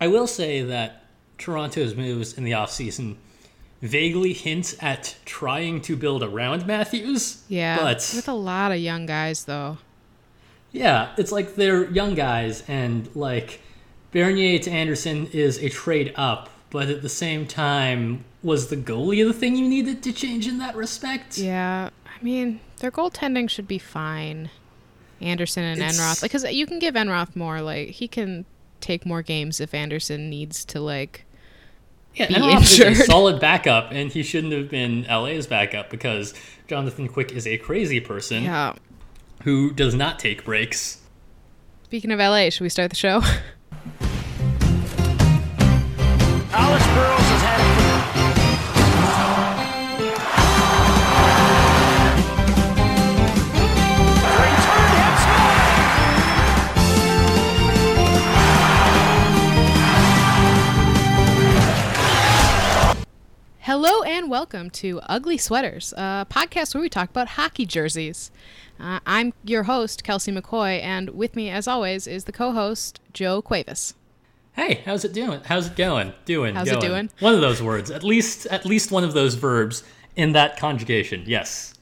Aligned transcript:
I 0.00 0.08
will 0.08 0.26
say 0.26 0.62
that 0.62 1.04
Toronto's 1.38 1.94
moves 1.94 2.36
in 2.36 2.44
the 2.44 2.52
offseason 2.52 3.16
vaguely 3.82 4.32
hint 4.32 4.74
at 4.80 5.16
trying 5.24 5.80
to 5.82 5.96
build 5.96 6.22
around 6.22 6.66
Matthews. 6.66 7.42
Yeah, 7.48 7.76
But 7.78 8.12
with 8.14 8.28
a 8.28 8.34
lot 8.34 8.72
of 8.72 8.78
young 8.78 9.06
guys 9.06 9.44
though. 9.46 9.78
yeah, 10.72 11.12
it's 11.16 11.32
like 11.32 11.54
they're 11.56 11.90
young 11.90 12.14
guys 12.14 12.62
and 12.68 13.08
like 13.16 13.60
Bernier 14.12 14.58
to 14.60 14.70
Anderson 14.70 15.28
is 15.32 15.58
a 15.58 15.68
trade 15.68 16.12
up, 16.16 16.50
but 16.70 16.88
at 16.88 17.00
the 17.02 17.08
same 17.08 17.46
time, 17.46 18.24
was 18.42 18.68
the 18.68 18.76
goalie 18.76 19.24
the 19.26 19.32
thing 19.32 19.56
you 19.56 19.68
needed 19.68 20.02
to 20.02 20.12
change 20.12 20.46
in 20.46 20.58
that 20.58 20.76
respect? 20.76 21.38
Yeah, 21.38 21.90
I 22.06 22.22
mean 22.24 22.60
their 22.78 22.90
goaltending 22.90 23.48
should 23.48 23.68
be 23.68 23.78
fine. 23.78 24.50
Anderson 25.22 25.62
and 25.64 25.78
It's- 25.80 25.98
Enroth, 25.98 26.22
because 26.22 26.44
you 26.50 26.66
can 26.66 26.78
give 26.78 26.94
Enroth 26.94 27.34
more. 27.36 27.60
Like 27.62 27.90
he 27.90 28.08
can 28.08 28.44
take 28.80 29.06
more 29.06 29.22
games 29.22 29.60
if 29.60 29.74
Anderson 29.74 30.30
needs 30.30 30.64
to. 30.66 30.80
Like 30.80 31.24
Yeah, 32.14 32.28
be 32.28 32.34
Enroth 32.34 32.62
is 32.62 32.80
a 32.80 32.88
injured. 32.88 33.06
solid 33.06 33.40
backup, 33.40 33.92
and 33.92 34.10
he 34.10 34.22
shouldn't 34.22 34.52
have 34.52 34.68
been 34.68 35.06
LA's 35.08 35.46
backup 35.46 35.90
because 35.90 36.34
Jonathan 36.68 37.08
Quick 37.08 37.32
is 37.32 37.46
a 37.46 37.58
crazy 37.58 38.00
person 38.00 38.44
yeah. 38.44 38.74
who 39.42 39.72
does 39.72 39.94
not 39.94 40.18
take 40.18 40.44
breaks. 40.44 40.98
Speaking 41.84 42.12
of 42.12 42.18
LA, 42.18 42.50
should 42.50 42.62
we 42.62 42.68
start 42.68 42.90
the 42.90 42.96
show? 42.96 43.22
Alex 46.52 46.84
Burrows 46.86 47.29
Hello 63.82 64.02
and 64.02 64.28
welcome 64.28 64.68
to 64.72 65.00
Ugly 65.04 65.38
Sweaters, 65.38 65.94
a 65.96 66.26
podcast 66.28 66.74
where 66.74 66.82
we 66.82 66.90
talk 66.90 67.08
about 67.08 67.28
hockey 67.28 67.64
jerseys. 67.64 68.30
Uh, 68.78 69.00
I'm 69.06 69.32
your 69.42 69.62
host, 69.62 70.04
Kelsey 70.04 70.30
McCoy, 70.30 70.82
and 70.82 71.08
with 71.08 71.34
me, 71.34 71.48
as 71.48 71.66
always, 71.66 72.06
is 72.06 72.24
the 72.24 72.30
co-host 72.30 73.00
Joe 73.14 73.40
Cuevas. 73.40 73.94
Hey, 74.52 74.82
how's 74.84 75.06
it 75.06 75.14
doing? 75.14 75.40
How's 75.46 75.68
it 75.68 75.76
going? 75.76 76.12
Doing. 76.26 76.56
How's 76.56 76.68
it 76.68 76.72
going. 76.72 76.88
doing? 76.88 77.10
One 77.20 77.32
of 77.32 77.40
those 77.40 77.62
words. 77.62 77.90
At 77.90 78.04
least 78.04 78.44
at 78.48 78.66
least 78.66 78.90
one 78.90 79.02
of 79.02 79.14
those 79.14 79.34
verbs 79.36 79.82
in 80.14 80.32
that 80.32 80.58
conjugation. 80.58 81.24
Yes. 81.26 81.72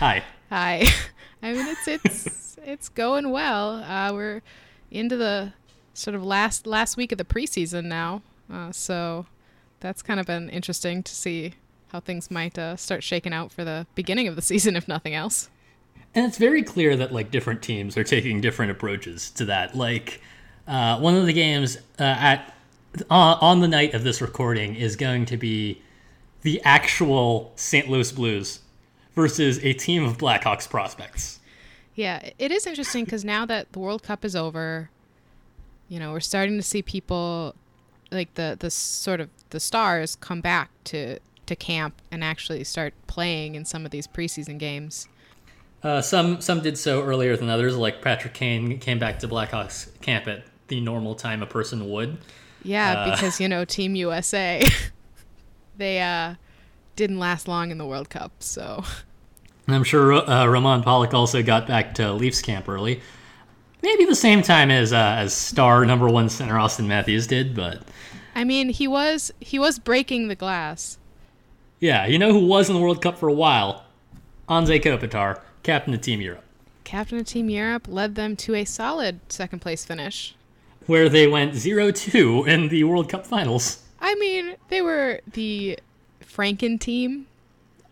Hi. 0.00 0.24
Hi. 0.50 0.84
I 1.44 1.52
mean, 1.52 1.68
it's 1.68 1.86
it's 1.86 2.58
it's 2.64 2.88
going 2.88 3.30
well. 3.30 3.74
Uh, 3.74 4.12
we're 4.12 4.42
into 4.90 5.16
the 5.16 5.52
sort 5.94 6.16
of 6.16 6.24
last 6.24 6.66
last 6.66 6.96
week 6.96 7.12
of 7.12 7.18
the 7.18 7.24
preseason 7.24 7.84
now, 7.84 8.22
uh, 8.52 8.72
so 8.72 9.26
that's 9.82 10.00
kind 10.00 10.18
of 10.18 10.26
been 10.26 10.48
interesting 10.48 11.02
to 11.02 11.14
see 11.14 11.54
how 11.88 12.00
things 12.00 12.30
might 12.30 12.58
uh, 12.58 12.76
start 12.76 13.02
shaking 13.02 13.34
out 13.34 13.52
for 13.52 13.64
the 13.64 13.86
beginning 13.94 14.26
of 14.28 14.36
the 14.36 14.42
season, 14.50 14.76
if 14.76 14.88
nothing 14.88 15.14
else. 15.14 15.50
And 16.14 16.26
it's 16.26 16.38
very 16.38 16.62
clear 16.62 16.96
that 16.96 17.12
like 17.12 17.30
different 17.30 17.62
teams 17.62 17.96
are 17.96 18.04
taking 18.04 18.40
different 18.40 18.70
approaches 18.70 19.30
to 19.32 19.44
that. 19.46 19.74
Like 19.76 20.22
uh, 20.66 20.98
one 20.98 21.14
of 21.14 21.26
the 21.26 21.32
games 21.32 21.76
uh, 21.98 22.02
at 22.02 22.54
on, 23.10 23.38
on 23.40 23.60
the 23.60 23.68
night 23.68 23.94
of 23.94 24.04
this 24.04 24.20
recording 24.20 24.74
is 24.74 24.96
going 24.96 25.26
to 25.26 25.36
be 25.36 25.80
the 26.42 26.60
actual 26.64 27.52
St. 27.56 27.88
Louis 27.88 28.12
Blues 28.12 28.60
versus 29.14 29.58
a 29.64 29.72
team 29.72 30.04
of 30.04 30.18
Blackhawks 30.18 30.68
prospects. 30.68 31.40
Yeah, 31.94 32.30
it 32.38 32.50
is 32.50 32.66
interesting 32.66 33.04
because 33.04 33.24
now 33.24 33.46
that 33.46 33.72
the 33.72 33.78
World 33.78 34.02
Cup 34.02 34.24
is 34.24 34.36
over, 34.36 34.90
you 35.88 35.98
know, 35.98 36.12
we're 36.12 36.20
starting 36.20 36.56
to 36.56 36.62
see 36.62 36.82
people 36.82 37.54
like 38.10 38.34
the 38.34 38.56
the 38.58 38.70
sort 38.70 39.20
of 39.20 39.30
the 39.52 39.60
stars 39.60 40.16
come 40.16 40.40
back 40.40 40.70
to 40.84 41.18
to 41.46 41.56
camp 41.56 42.00
and 42.10 42.22
actually 42.22 42.64
start 42.64 42.94
playing 43.06 43.54
in 43.54 43.64
some 43.64 43.84
of 43.84 43.90
these 43.90 44.06
preseason 44.06 44.58
games. 44.58 45.08
Uh, 45.82 46.00
some 46.00 46.40
some 46.40 46.60
did 46.60 46.76
so 46.78 47.02
earlier 47.02 47.36
than 47.36 47.48
others. 47.48 47.76
Like 47.76 48.02
Patrick 48.02 48.34
Kane 48.34 48.78
came 48.78 48.98
back 48.98 49.18
to 49.20 49.28
Blackhawks 49.28 49.88
camp 50.00 50.26
at 50.28 50.44
the 50.68 50.80
normal 50.80 51.14
time 51.14 51.42
a 51.42 51.46
person 51.46 51.90
would. 51.90 52.18
Yeah, 52.64 52.92
Uh. 52.92 53.10
because 53.10 53.40
you 53.40 53.48
know, 53.48 53.64
Team 53.64 53.94
USA, 53.96 54.62
they 55.76 56.00
uh 56.00 56.34
didn't 56.96 57.18
last 57.18 57.48
long 57.48 57.70
in 57.70 57.78
the 57.78 57.86
World 57.86 58.10
Cup, 58.10 58.32
so 58.40 58.84
I'm 59.68 59.84
sure 59.84 60.12
uh, 60.12 60.46
Roman 60.46 60.82
Polak 60.82 61.14
also 61.14 61.42
got 61.42 61.66
back 61.66 61.94
to 61.94 62.12
Leafs 62.12 62.40
camp 62.42 62.68
early. 62.68 63.00
Maybe 63.82 64.04
the 64.04 64.14
same 64.14 64.42
time 64.42 64.70
as 64.70 64.92
uh, 64.92 65.16
as 65.18 65.34
star 65.34 65.84
number 65.84 66.08
one 66.08 66.28
center 66.28 66.54
Auston 66.54 66.86
Matthews 66.86 67.26
did, 67.26 67.54
but 67.56 67.82
I 68.34 68.44
mean, 68.44 68.70
he 68.70 68.86
was 68.88 69.32
he 69.40 69.58
was 69.58 69.78
breaking 69.78 70.28
the 70.28 70.34
glass. 70.34 70.98
yeah, 71.80 72.06
you 72.06 72.18
know 72.18 72.32
who 72.32 72.46
was 72.46 72.68
in 72.68 72.74
the 72.74 72.80
World 72.80 73.02
Cup 73.02 73.18
for 73.18 73.28
a 73.28 73.32
while? 73.32 73.84
Anze 74.48 74.82
Kopitar, 74.82 75.40
captain 75.62 75.94
of 75.94 76.00
Team 76.00 76.20
Europe, 76.20 76.44
Captain 76.84 77.18
of 77.18 77.26
Team 77.26 77.48
Europe 77.48 77.86
led 77.88 78.14
them 78.14 78.36
to 78.36 78.54
a 78.54 78.64
solid 78.64 79.20
second 79.28 79.60
place 79.60 79.84
finish. 79.84 80.34
where 80.86 81.08
they 81.08 81.26
went 81.28 81.54
0-2 81.54 82.46
in 82.48 82.68
the 82.68 82.82
World 82.84 83.08
Cup 83.08 83.24
finals. 83.26 83.82
I 84.00 84.14
mean, 84.16 84.56
they 84.68 84.82
were 84.82 85.20
the 85.32 85.78
Franken 86.24 86.78
team. 86.80 87.26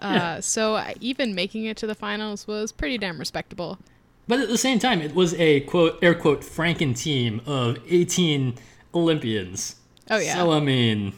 Uh, 0.00 0.06
Yeah. 0.12 0.40
So 0.40 0.74
uh, 0.74 0.92
even 1.00 1.34
making 1.34 1.66
it 1.66 1.76
to 1.78 1.86
the 1.86 1.94
finals 1.94 2.46
was 2.48 2.72
pretty 2.72 2.98
damn 2.98 3.18
respectable. 3.18 3.78
But 4.26 4.40
at 4.40 4.48
the 4.48 4.58
same 4.58 4.78
time, 4.78 5.00
it 5.02 5.14
was 5.14 5.34
a 5.34 5.60
quote 5.60 5.98
air 6.02 6.14
quote 6.14 6.40
Franken 6.42 6.96
team 6.98 7.40
of 7.46 7.78
18 7.88 8.54
Olympians. 8.94 9.76
Oh, 10.10 10.18
yeah. 10.18 10.34
So 10.34 10.52
I 10.52 10.60
mean, 10.60 11.12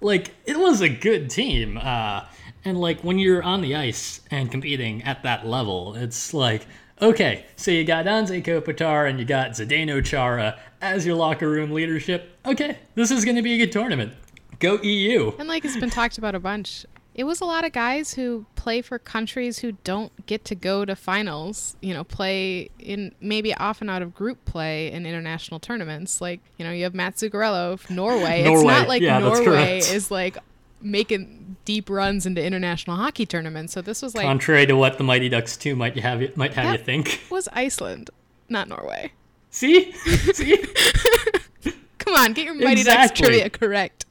like 0.00 0.34
it 0.44 0.58
was 0.58 0.80
a 0.80 0.88
good 0.88 1.30
team. 1.30 1.78
Uh, 1.78 2.24
and 2.64 2.80
like 2.80 3.02
when 3.02 3.18
you're 3.18 3.42
on 3.42 3.62
the 3.62 3.74
ice 3.74 4.20
and 4.30 4.50
competing 4.50 5.02
at 5.02 5.22
that 5.22 5.46
level, 5.46 5.94
it's 5.94 6.34
like 6.34 6.66
okay, 7.02 7.46
so 7.56 7.70
you 7.70 7.84
got 7.84 8.04
Anze 8.04 8.42
Kopitar 8.44 9.08
and 9.08 9.18
you 9.18 9.24
got 9.24 9.52
Zdeno 9.52 10.04
Chara 10.04 10.58
as 10.80 11.06
your 11.06 11.16
locker 11.16 11.48
room 11.48 11.72
leadership. 11.72 12.36
Okay, 12.44 12.78
this 12.94 13.10
is 13.10 13.24
going 13.24 13.36
to 13.36 13.42
be 13.42 13.54
a 13.54 13.58
good 13.58 13.72
tournament. 13.72 14.12
Go 14.58 14.80
EU. 14.82 15.32
And 15.38 15.48
like 15.48 15.64
it's 15.64 15.76
been 15.76 15.90
talked 15.90 16.18
about 16.18 16.34
a 16.34 16.40
bunch, 16.40 16.84
it 17.14 17.24
was 17.24 17.40
a 17.40 17.44
lot 17.44 17.64
of 17.64 17.72
guys 17.72 18.14
who 18.14 18.46
play 18.54 18.82
for 18.82 18.98
countries 18.98 19.58
who 19.58 19.72
don't 19.84 20.26
get 20.26 20.44
to 20.46 20.54
go 20.54 20.84
to 20.84 20.94
finals, 20.94 21.76
you 21.80 21.92
know, 21.92 22.04
play 22.04 22.70
in 22.78 23.14
maybe 23.20 23.52
often 23.54 23.90
out 23.90 24.00
of 24.00 24.14
group 24.14 24.44
play 24.44 24.90
in 24.92 25.06
international 25.06 25.58
tournaments. 25.58 26.20
Like, 26.20 26.40
you 26.56 26.64
know, 26.64 26.70
you 26.70 26.84
have 26.84 26.94
Matt 26.94 27.16
Zuccarello 27.16 27.72
of 27.72 27.90
Norway. 27.90 28.42
it's 28.42 28.62
not 28.62 28.86
like 28.88 29.02
yeah, 29.02 29.18
Norway 29.18 29.78
is 29.78 30.10
like 30.10 30.38
making 30.82 31.56
deep 31.64 31.90
runs 31.90 32.26
into 32.26 32.42
international 32.44 32.96
hockey 32.96 33.26
tournaments. 33.26 33.72
So 33.72 33.82
this 33.82 34.02
was 34.02 34.14
like 34.14 34.24
Contrary 34.24 34.66
to 34.66 34.76
what 34.76 34.98
the 34.98 35.04
Mighty 35.04 35.28
Ducks 35.28 35.56
2 35.56 35.76
might 35.76 35.98
have 35.98 36.22
you, 36.22 36.32
might 36.36 36.54
have 36.54 36.72
you 36.72 36.84
think. 36.84 37.22
was 37.30 37.48
Iceland, 37.52 38.10
not 38.48 38.68
Norway. 38.68 39.12
See? 39.50 39.92
See? 40.32 40.56
Come 41.98 42.14
on, 42.14 42.32
get 42.32 42.44
your 42.44 42.54
Mighty 42.54 42.82
Ducks 42.82 43.18
trivia 43.18 43.50
correct. 43.50 44.06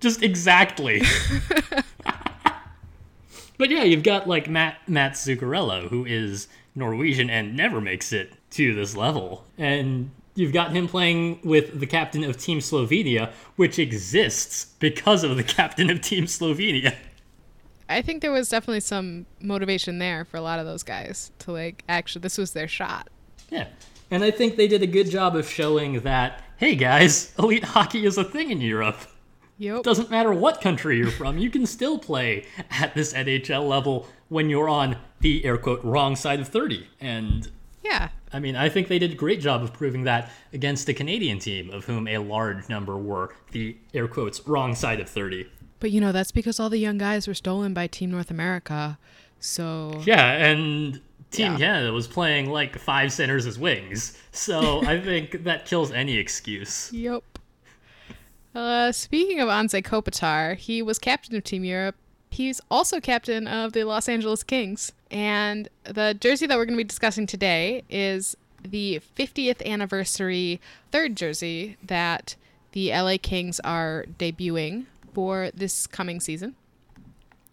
just 0.00 0.22
exactly. 0.22 1.02
but 3.58 3.70
yeah, 3.70 3.82
you've 3.82 4.04
got 4.04 4.28
like 4.28 4.48
Matt 4.48 4.88
Matt 4.88 5.12
Zuccarello, 5.12 5.88
who 5.88 6.04
is 6.04 6.48
Norwegian 6.74 7.28
and 7.28 7.56
never 7.56 7.80
makes 7.80 8.12
it 8.12 8.32
to 8.52 8.74
this 8.74 8.96
level, 8.96 9.44
and 9.58 10.10
you've 10.34 10.52
got 10.52 10.70
him 10.70 10.88
playing 10.88 11.40
with 11.42 11.80
the 11.80 11.86
captain 11.86 12.22
of 12.24 12.38
Team 12.38 12.60
Slovenia, 12.60 13.32
which 13.56 13.78
exists 13.78 14.66
because 14.78 15.24
of 15.24 15.36
the 15.36 15.42
captain 15.58 15.90
of 15.90 16.00
Team 16.00 16.24
Slovenia. 16.24 16.94
I 17.88 18.02
think 18.02 18.22
there 18.22 18.30
was 18.30 18.48
definitely 18.48 18.80
some 18.80 19.26
motivation 19.40 19.98
there 19.98 20.24
for 20.24 20.36
a 20.36 20.42
lot 20.42 20.58
of 20.58 20.66
those 20.66 20.82
guys 20.82 21.32
to 21.40 21.52
like 21.52 21.84
actually 21.88 22.20
this 22.20 22.38
was 22.38 22.52
their 22.52 22.68
shot. 22.68 23.08
Yeah, 23.50 23.66
and 24.10 24.22
I 24.22 24.30
think 24.30 24.56
they 24.56 24.68
did 24.68 24.82
a 24.82 24.86
good 24.86 25.10
job 25.10 25.36
of 25.36 25.48
showing 25.48 26.00
that. 26.00 26.42
Hey 26.56 26.76
guys, 26.76 27.34
elite 27.38 27.64
hockey 27.64 28.06
is 28.06 28.16
a 28.16 28.24
thing 28.24 28.50
in 28.50 28.60
Europe. 28.60 28.98
Yep. 29.58 29.82
doesn't 29.82 30.10
matter 30.10 30.32
what 30.32 30.60
country 30.60 30.98
you're 30.98 31.10
from, 31.10 31.36
you 31.38 31.50
can 31.50 31.66
still 31.66 31.98
play 31.98 32.46
at 32.70 32.94
this 32.94 33.12
NHL 33.12 33.68
level 33.68 34.06
when 34.28 34.48
you're 34.50 34.68
on 34.68 34.96
the 35.20 35.44
air 35.44 35.56
quote 35.58 35.82
wrong 35.84 36.14
side 36.16 36.40
of 36.40 36.48
30. 36.48 36.86
And 37.00 37.48
Yeah. 37.82 38.08
I 38.32 38.38
mean, 38.40 38.56
I 38.56 38.68
think 38.68 38.88
they 38.88 38.98
did 38.98 39.12
a 39.12 39.14
great 39.16 39.40
job 39.40 39.62
of 39.62 39.72
proving 39.72 40.04
that 40.04 40.30
against 40.52 40.88
a 40.88 40.94
Canadian 40.94 41.38
team, 41.38 41.70
of 41.70 41.86
whom 41.86 42.06
a 42.06 42.18
large 42.18 42.68
number 42.68 42.96
were 42.96 43.34
the 43.52 43.76
air 43.94 44.06
quotes 44.06 44.46
wrong 44.46 44.74
side 44.74 45.00
of 45.00 45.08
30. 45.08 45.46
But 45.80 45.90
you 45.92 46.00
know, 46.00 46.12
that's 46.12 46.30
because 46.32 46.60
all 46.60 46.68
the 46.68 46.78
young 46.78 46.98
guys 46.98 47.26
were 47.26 47.34
stolen 47.34 47.72
by 47.74 47.86
Team 47.86 48.10
North 48.10 48.30
America. 48.30 48.98
So 49.40 50.02
Yeah, 50.04 50.32
and 50.32 51.00
Team 51.30 51.52
Yeah. 51.52 51.58
Canada 51.58 51.92
was 51.92 52.06
playing 52.06 52.50
like 52.50 52.78
five 52.78 53.12
centers 53.12 53.46
as 53.46 53.58
wings. 53.58 54.16
So 54.32 54.82
I 54.86 55.00
think 55.04 55.44
that 55.44 55.64
kills 55.66 55.90
any 55.92 56.16
excuse. 56.18 56.90
Yep. 56.92 57.22
Uh, 58.58 58.90
speaking 58.90 59.38
of 59.38 59.48
Anze 59.48 59.80
Kopitar, 59.84 60.56
he 60.56 60.82
was 60.82 60.98
captain 60.98 61.36
of 61.36 61.44
Team 61.44 61.64
Europe. 61.64 61.94
He's 62.28 62.60
also 62.68 63.00
captain 63.00 63.46
of 63.46 63.72
the 63.72 63.84
Los 63.84 64.08
Angeles 64.08 64.42
Kings. 64.42 64.90
And 65.12 65.68
the 65.84 66.14
jersey 66.14 66.44
that 66.46 66.58
we're 66.58 66.64
going 66.64 66.76
to 66.76 66.82
be 66.82 66.88
discussing 66.88 67.24
today 67.24 67.84
is 67.88 68.36
the 68.68 69.00
50th 69.16 69.64
anniversary 69.64 70.60
third 70.90 71.16
jersey 71.16 71.76
that 71.84 72.34
the 72.72 72.90
LA 72.90 73.14
Kings 73.22 73.60
are 73.60 74.06
debuting 74.18 74.86
for 75.14 75.52
this 75.54 75.86
coming 75.86 76.18
season. 76.18 76.56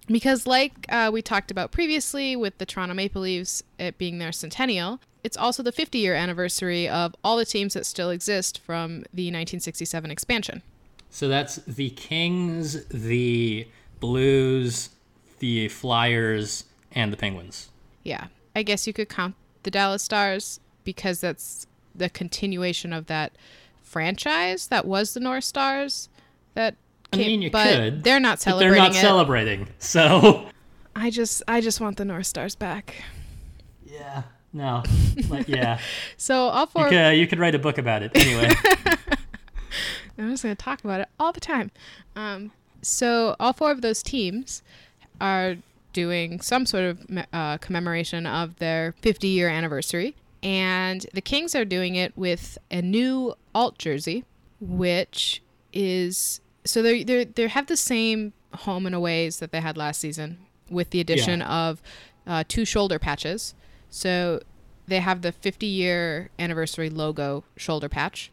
Because, 0.08 0.48
like 0.48 0.88
uh, 0.90 1.12
we 1.14 1.22
talked 1.22 1.52
about 1.52 1.72
previously 1.72 2.36
with 2.36 2.58
the 2.58 2.66
Toronto 2.66 2.96
Maple 2.96 3.22
Leafs, 3.22 3.62
it 3.78 4.00
being 4.00 4.18
their 4.18 4.32
centennial, 4.32 5.00
it's 5.24 5.38
also 5.38 5.62
the 5.62 5.72
50 5.72 6.00
year 6.00 6.16
anniversary 6.16 6.90
of 6.90 7.16
all 7.24 7.38
the 7.38 7.46
teams 7.46 7.76
that 7.76 7.86
still 7.86 8.10
exist 8.10 8.58
from 8.58 9.04
the 9.14 9.28
1967 9.28 10.10
expansion. 10.10 10.64
So 11.16 11.30
that's 11.30 11.56
the 11.66 11.92
Kings, 11.92 12.84
the 12.88 13.70
Blues, 14.02 14.90
the 15.40 15.70
Flyers, 15.70 16.66
and 16.92 17.14
the 17.14 17.16
Penguins. 17.16 17.70
Yeah. 18.04 18.28
I 18.54 18.64
guess 18.64 18.86
you 18.86 18.92
could 18.92 19.08
count 19.08 19.36
the 19.64 19.72
Dallas 19.72 20.04
Stars 20.04 20.60
because 20.84 21.22
that's 21.22 21.68
the 21.96 22.10
continuation 22.10 22.92
of 22.92 23.06
that 23.06 23.32
franchise 23.82 24.68
that 24.68 24.84
was 24.84 25.14
the 25.14 25.22
North 25.22 25.46
Stars. 25.46 26.10
That 26.54 26.76
I 27.14 27.16
mean, 27.16 27.42
you 27.42 27.50
but 27.50 27.66
could. 27.74 28.04
they're 28.04 28.20
not 28.20 28.42
celebrating 28.42 28.74
they're 28.74 28.84
not 28.84 28.92
it. 28.98 29.00
celebrating. 29.00 29.68
So 29.80 30.50
I 30.98 31.12
just 31.12 31.42
I 31.48 31.62
just 31.62 31.80
want 31.80 31.96
the 31.96 32.04
North 32.04 32.26
Stars 32.28 32.56
back. 32.56 32.94
yeah, 33.86 34.24
no, 34.52 34.84
like 35.30 35.48
yeah, 35.48 35.80
So 36.18 36.36
all 36.36 36.64
you 36.64 36.68
four 36.68 36.90
could, 36.90 37.12
you 37.12 37.26
could 37.26 37.40
write 37.40 37.56
a 37.56 37.60
book 37.60 37.78
about 37.78 38.04
it 38.04 38.12
anyway. 38.16 38.54
I'm 40.18 40.32
just 40.32 40.44
going 40.44 40.56
to 40.56 40.64
talk 40.64 40.84
about 40.84 41.02
it 41.02 41.10
all 41.20 41.32
the 41.32 41.40
time. 41.40 41.72
Um, 42.16 42.52
so 42.82 43.36
all 43.40 43.54
four 43.54 43.72
of 43.72 43.82
those 43.82 44.02
teams 44.04 44.62
are 45.20 45.58
doing 45.94 46.42
some 46.42 46.66
sort 46.66 46.84
of 46.84 47.26
uh, 47.34 47.58
commemoration 47.58 48.28
of 48.28 48.58
their 48.58 48.94
50 49.02 49.28
year 49.28 49.50
anniversary. 49.50 50.16
And 50.44 51.06
the 51.14 51.22
Kings 51.22 51.56
are 51.56 51.66
doing 51.66 51.96
it 51.96 52.16
with 52.16 52.58
a 52.70 52.82
new 52.82 53.34
alt 53.56 53.78
jersey, 53.80 54.26
which 54.60 55.42
is 55.74 56.40
so 56.66 56.82
they 56.82 57.04
they 57.04 57.26
they 57.26 57.48
have 57.48 57.68
the 57.68 57.78
same 57.78 58.34
home 58.54 58.86
and 58.86 58.94
aways 58.94 59.40
that 59.40 59.52
they 59.52 59.62
had 59.62 59.76
last 59.78 60.00
season, 60.00 60.38
with 60.70 60.92
the 60.92 61.00
addition 61.00 61.42
of 61.42 61.82
uh, 62.28 62.44
two 62.48 62.64
shoulder 62.66 63.00
patches. 63.00 63.56
So 63.90 64.42
they 64.88 65.00
have 65.00 65.22
the 65.22 65.32
50 65.32 65.66
year 65.66 66.30
anniversary 66.38 66.90
logo 66.90 67.44
shoulder 67.56 67.90
patch, 67.90 68.32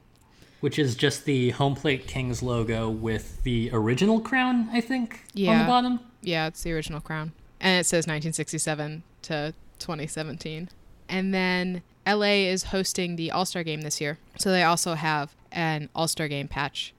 which 0.63 0.79
is 0.79 0.95
just 0.97 1.25
the 1.27 1.51
home 1.51 1.75
plate 1.75 2.07
Kings 2.07 2.43
logo 2.43 2.89
with 2.89 3.43
the 3.43 3.69
original 3.73 4.19
crown, 4.21 4.69
I 4.73 4.81
think, 4.81 5.13
on 5.13 5.21
Yeah. 5.35 5.59
the 5.59 5.65
bottom. 5.69 6.01
Yeah, 6.23 6.47
it's 6.47 6.63
the 6.63 6.73
original 6.73 7.01
crown. 7.01 7.33
And 7.61 7.79
it 7.81 7.85
says 7.85 8.07
1967 8.07 9.03
to 9.23 9.55
2017. 9.79 10.69
And 11.09 11.35
then 11.35 11.83
LA 12.07 12.47
is 12.49 12.65
hosting 12.65 13.17
the 13.17 13.31
All 13.31 13.45
Star 13.45 13.63
game 13.63 13.83
this 13.83 14.01
year. 14.01 14.19
So 14.39 14.51
they 14.51 14.63
also 14.63 14.95
have 14.95 15.35
an 15.51 15.89
All 15.95 16.09
Star 16.09 16.29
game 16.29 16.49
patch. 16.49 16.95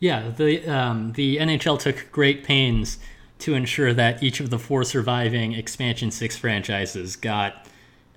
Yeah, 0.00 0.30
the 0.30 0.66
um, 0.68 1.12
the 1.12 1.36
NHL 1.38 1.78
took 1.78 2.10
great 2.10 2.42
pains 2.44 2.98
to 3.40 3.54
ensure 3.54 3.92
that 3.94 4.22
each 4.22 4.38
of 4.40 4.50
the 4.50 4.58
four 4.58 4.84
surviving 4.84 5.52
expansion 5.54 6.10
six 6.12 6.36
franchises 6.36 7.16
got 7.16 7.66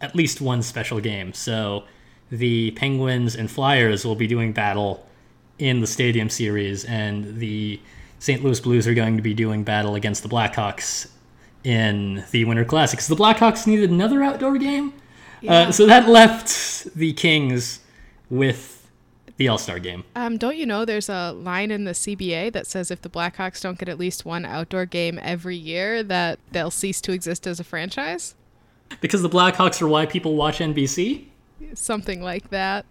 at 0.02 0.16
least 0.16 0.42
one 0.42 0.62
special 0.62 1.00
game. 1.00 1.34
So 1.34 1.84
the 2.32 2.72
Penguins 2.72 3.36
and 3.36 3.50
Flyers 3.50 4.06
will 4.06 4.16
be 4.16 4.28
doing 4.28 4.52
battle 4.54 5.06
in 5.60 5.80
the 5.82 5.88
Stadium 5.88 6.30
Series, 6.30 6.84
and 6.86 7.38
the 7.40 7.80
St. 8.20 8.44
Louis 8.44 8.60
Blues 8.60 8.88
are 8.88 8.94
going 8.94 9.16
to 9.18 9.22
be 9.24 9.34
doing 9.34 9.64
battle 9.64 9.96
against 9.96 10.24
the 10.24 10.30
Blackhawks 10.30 11.08
in 11.64 12.24
the 12.32 12.46
Winter 12.46 12.66
Classic. 12.66 13.00
'Cause 13.00 13.08
the 13.08 13.16
Blackhawks 13.16 13.66
needed 13.68 13.90
another 13.90 14.22
outdoor 14.24 14.58
game, 14.58 14.94
uh, 15.48 15.72
so 15.72 15.86
that 15.86 16.10
left 16.10 16.94
the 16.96 17.14
Kings 17.14 17.80
with 18.30 18.88
the 19.38 19.48
All 19.48 19.58
Star 19.58 19.80
game. 19.80 20.04
Um, 20.16 20.38
don't 20.38 20.56
you 20.58 20.66
know 20.66 20.86
there's 20.86 21.10
a 21.10 21.32
line 21.32 21.72
in 21.72 21.84
the 21.86 21.94
CBA 21.94 22.50
that 22.52 22.68
says 22.68 22.90
if 22.92 23.02
the 23.02 23.10
Blackhawks 23.10 23.62
don't 23.62 23.78
get 23.78 23.90
at 23.90 24.00
least 24.00 24.26
one 24.26 24.46
outdoor 24.46 24.86
game 24.86 25.20
every 25.22 25.56
year, 25.58 26.04
that 26.04 26.40
they'll 26.52 26.72
cease 26.72 27.02
to 27.02 27.12
exist 27.12 27.46
as 27.48 27.60
a 27.60 27.64
franchise? 27.64 28.36
Because 29.02 29.22
the 29.22 29.30
Blackhawks 29.30 29.82
are 29.82 29.88
why 29.88 30.06
people 30.06 30.36
watch 30.36 30.60
NBC? 30.60 31.26
Something 31.74 32.22
like 32.22 32.50
that. 32.50 32.86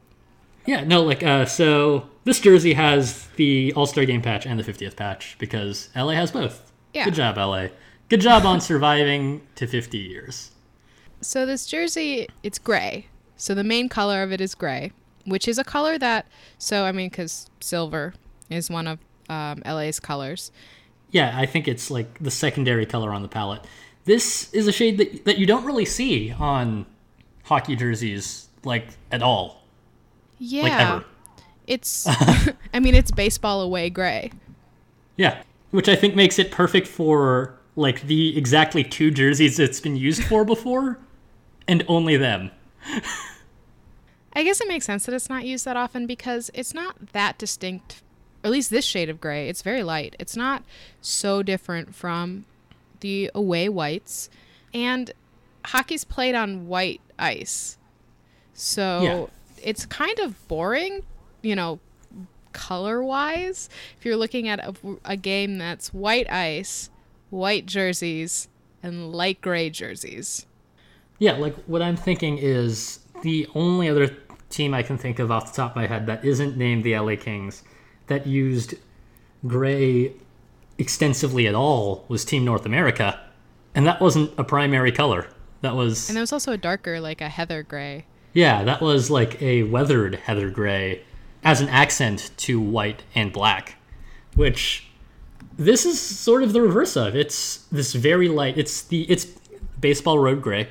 Yeah, 0.67 0.85
no, 0.85 1.03
like, 1.03 1.23
uh, 1.23 1.45
so 1.45 2.09
this 2.25 2.41
jersey 2.41 2.73
has 2.73 3.27
the 3.37 3.73
All 3.75 3.87
Star 3.87 4.05
Game 4.05 4.23
patch 4.23 4.47
and 4.47 4.59
the 4.59 4.65
50th 4.65 4.97
patch 4.97 5.37
because 5.39 5.91
LA 5.95 6.13
has 6.13 6.33
both. 6.33 6.73
Yeah. 6.95 7.05
Good 7.05 7.15
job, 7.15 7.37
LA. 7.37 7.69
Good 8.09 8.21
job 8.21 8.47
on 8.47 8.61
surviving 8.61 9.43
to 9.57 9.67
50 9.67 9.99
years. 9.99 10.53
So 11.21 11.45
this 11.47 11.67
jersey, 11.67 12.29
it's 12.43 12.59
gray. 12.59 13.07
So 13.37 13.55
the 13.55 13.65
main 13.65 13.89
color 13.89 14.23
of 14.23 14.33
it 14.33 14.41
is 14.41 14.55
gray, 14.55 14.93
which 15.25 15.49
is 15.49 15.59
a 15.59 15.65
color 15.65 15.99
that. 15.99 16.27
So 16.59 16.85
I 16.85 16.93
mean, 16.93 17.09
because 17.09 17.49
silver 17.61 18.15
is 18.51 18.71
one 18.71 18.87
of 18.87 18.99
um, 19.29 19.63
LA's 19.67 20.01
colors. 20.01 20.53
Yeah, 21.11 21.33
I 21.37 21.47
think 21.47 21.69
it's 21.69 21.91
like 21.91 22.19
the 22.19 22.31
secondary 22.31 22.87
color 22.87 23.13
on 23.13 23.23
the 23.23 23.29
palette. 23.29 23.65
This 24.05 24.53
is 24.53 24.67
a 24.67 24.73
shade 24.73 24.99
that, 24.99 25.25
that 25.25 25.39
you 25.39 25.47
don't 25.47 25.65
really 25.65 25.85
see 25.85 26.33
on 26.33 26.87
hockey 27.45 27.77
jerseys, 27.77 28.49
like, 28.67 28.89
at 29.11 29.23
all. 29.23 29.63
Yeah, 30.39 30.63
Like, 30.63 30.73
ever. 30.81 31.05
it's. 31.67 32.07
I 32.75 32.81
mean, 32.81 32.95
it's 32.95 33.11
baseball 33.11 33.61
away 33.61 33.91
gray. 33.91 34.31
Yeah, 35.17 35.43
which 35.71 35.89
I 35.89 35.97
think 35.97 36.15
makes 36.17 36.39
it 36.39 36.51
perfect 36.51 36.87
for, 36.89 37.55
like, 37.77 38.03
the 38.03 38.37
exactly 38.37 38.83
two 38.85 39.11
jerseys 39.11 39.59
it's 39.59 39.81
been 39.81 39.97
used 39.97 40.25
for 40.25 40.45
before, 40.55 40.99
and 41.69 41.85
only 41.89 42.17
them. 42.17 42.51
I 44.33 44.43
guess 44.43 44.61
it 44.61 44.69
makes 44.69 44.85
sense 44.85 45.07
that 45.07 45.15
it's 45.15 45.31
not 45.31 45.45
used 45.47 45.65
that 45.65 45.77
often 45.77 46.07
because 46.07 46.51
it's 46.55 46.75
not 46.75 47.13
that 47.13 47.39
distinct. 47.39 48.03
Or 48.43 48.49
at 48.49 48.51
least 48.53 48.71
this 48.71 48.85
shade 48.85 49.09
of 49.09 49.21
gray, 49.21 49.49
it's 49.49 49.63
very 49.63 49.83
light. 49.83 50.17
It's 50.19 50.37
not 50.37 50.65
so 51.01 51.43
different 51.43 51.95
from 51.95 52.45
the 53.01 53.31
away 53.35 53.69
whites. 53.69 54.29
And 54.75 55.13
hockey's 55.67 56.05
played 56.05 56.35
on 56.35 56.67
white 56.67 57.01
ice. 57.19 57.79
So 58.55 59.03
Yeah. 59.03 59.27
it's 59.63 59.85
kind 59.87 60.19
of 60.21 60.47
boring, 60.49 61.03
you 61.43 61.55
know, 61.55 61.81
color 62.53 63.03
wise. 63.03 63.69
If 63.99 64.05
you're 64.05 64.17
looking 64.17 64.49
at 64.49 64.61
a, 64.61 64.75
a 65.05 65.17
game 65.17 65.59
that's 65.59 65.93
white 65.93 66.31
ice, 66.31 66.89
white 67.31 67.67
jerseys, 67.67 68.49
and 68.83 69.13
light 69.13 69.41
gray 69.41 69.71
jerseys. 69.71 70.47
Yeah, 71.19 71.33
like 71.33 71.55
what 71.65 71.83
I'm 71.83 71.97
thinking 71.97 72.39
is 72.39 73.01
the 73.23 73.47
only 73.55 73.89
other 73.89 74.15
team 74.51 74.75
I 74.75 74.83
can 74.83 74.99
think 74.99 75.19
of 75.19 75.31
off 75.31 75.51
the 75.53 75.57
top 75.57 75.73
of 75.73 75.77
my 75.77 75.87
head 75.87 76.07
that 76.07 76.25
isn't 76.25 76.57
named 76.57 76.85
the 76.85 76.97
LA 76.97 77.17
Kings 77.17 77.63
that 78.07 78.27
used 78.27 78.75
gray 79.47 80.13
extensively 80.79 81.47
at 81.47 81.55
all 81.55 82.05
was 82.09 82.25
Team 82.25 82.45
North 82.45 82.67
America. 82.67 83.19
And 83.75 83.87
that 83.87 84.01
wasn't 84.01 84.33
a 84.39 84.45
primary 84.45 84.93
color. 84.93 85.27
That 85.63 85.75
was 85.75 86.09
And 86.09 86.17
there 86.17 86.23
was 86.23 86.33
also 86.33 86.53
a 86.53 86.57
darker, 86.59 87.01
like 87.01 87.21
a 87.21 87.29
heather 87.29 87.63
gray. 87.63 88.05
Yeah, 88.35 88.65
that 88.65 88.81
was 88.83 89.11
like 89.11 89.41
a 89.41 89.63
weathered 89.63 90.17
heather 90.17 90.51
gray 90.51 91.03
as 91.43 91.61
an 91.61 91.69
accent 91.69 92.31
to 92.39 92.61
white 92.61 93.03
and 93.15 93.33
black, 93.33 93.77
which 94.35 94.87
this 95.57 95.87
is 95.87 96.01
sort 96.01 96.43
of 96.43 96.53
the 96.53 96.61
reverse 96.61 96.97
of. 96.97 97.15
It's 97.17 97.59
this 97.71 97.95
very 97.95 98.29
light. 98.29 98.59
It's 98.59 98.83
the 98.83 99.03
it's 99.11 99.27
baseball 99.81 100.19
road 100.19 100.43
gray 100.43 100.69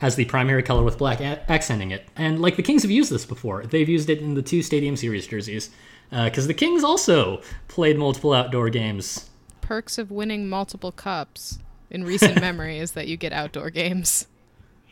as 0.00 0.16
the 0.16 0.24
primary 0.26 0.62
color 0.62 0.82
with 0.82 0.98
black 0.98 1.20
a- 1.20 1.50
accenting 1.50 1.90
it. 1.90 2.06
And 2.16 2.40
like 2.42 2.56
the 2.56 2.62
Kings 2.62 2.82
have 2.82 2.90
used 2.90 3.10
this 3.10 3.24
before. 3.24 3.64
They've 3.64 3.88
used 3.88 4.10
it 4.10 4.18
in 4.18 4.34
the 4.34 4.42
two 4.42 4.62
Stadium 4.62 4.94
Series 4.96 5.26
jerseys 5.26 5.70
uh, 6.12 6.24
because 6.24 6.46
the 6.46 6.54
Kings 6.54 6.84
also 6.84 7.40
played 7.68 7.96
multiple 7.98 8.32
outdoor 8.34 8.68
games. 8.68 9.30
perks 9.62 9.96
of 9.98 10.10
winning 10.10 10.48
multiple 10.48 10.92
cups 10.92 11.58
in 11.90 12.04
recent 12.04 12.40
memory 12.40 12.78
is 12.78 12.92
that 12.92 13.08
you 13.08 13.16
get 13.16 13.32
outdoor 13.32 13.70
games. 13.70 14.26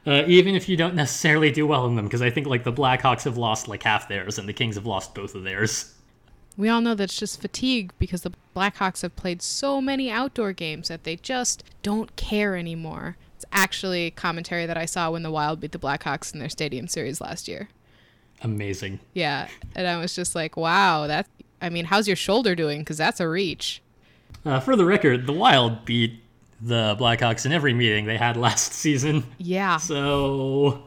Uh, 0.06 0.22
even 0.26 0.54
if 0.54 0.68
you 0.68 0.76
don't 0.76 0.94
necessarily 0.94 1.50
do 1.50 1.66
well 1.66 1.86
in 1.86 1.96
them, 1.96 2.04
because 2.04 2.20
I 2.20 2.30
think 2.30 2.46
like 2.46 2.64
the 2.64 2.72
Blackhawks 2.72 3.24
have 3.24 3.38
lost 3.38 3.68
like 3.68 3.82
half 3.82 4.08
theirs, 4.08 4.38
and 4.38 4.48
the 4.48 4.52
Kings 4.52 4.74
have 4.76 4.86
lost 4.86 5.14
both 5.14 5.34
of 5.34 5.44
theirs. 5.44 5.94
We 6.56 6.68
all 6.68 6.80
know 6.80 6.94
that's 6.94 7.18
just 7.18 7.40
fatigue 7.40 7.92
because 7.98 8.22
the 8.22 8.32
Blackhawks 8.54 9.02
have 9.02 9.16
played 9.16 9.42
so 9.42 9.80
many 9.80 10.10
outdoor 10.10 10.52
games 10.52 10.88
that 10.88 11.04
they 11.04 11.16
just 11.16 11.64
don't 11.82 12.14
care 12.16 12.54
anymore. 12.54 13.16
It's 13.34 13.44
actually 13.50 14.10
commentary 14.12 14.66
that 14.66 14.76
I 14.76 14.84
saw 14.84 15.10
when 15.10 15.22
the 15.22 15.30
Wild 15.30 15.60
beat 15.60 15.72
the 15.72 15.78
Blackhawks 15.78 16.32
in 16.32 16.38
their 16.38 16.48
Stadium 16.48 16.86
Series 16.86 17.20
last 17.20 17.48
year. 17.48 17.68
Amazing. 18.42 19.00
Yeah, 19.14 19.48
and 19.74 19.86
I 19.86 19.96
was 19.96 20.14
just 20.14 20.34
like, 20.34 20.56
wow, 20.56 21.06
that. 21.06 21.26
I 21.62 21.70
mean, 21.70 21.86
how's 21.86 22.06
your 22.06 22.16
shoulder 22.16 22.54
doing? 22.54 22.80
Because 22.80 22.98
that's 22.98 23.20
a 23.20 23.28
reach. 23.28 23.80
Uh, 24.44 24.60
for 24.60 24.76
the 24.76 24.84
record, 24.84 25.26
the 25.26 25.32
Wild 25.32 25.86
beat 25.86 26.20
the 26.64 26.96
Blackhawks 26.98 27.44
in 27.44 27.52
every 27.52 27.74
meeting 27.74 28.06
they 28.06 28.16
had 28.16 28.36
last 28.48 28.72
season. 28.72 29.24
Yeah. 29.38 29.76
So 29.76 30.82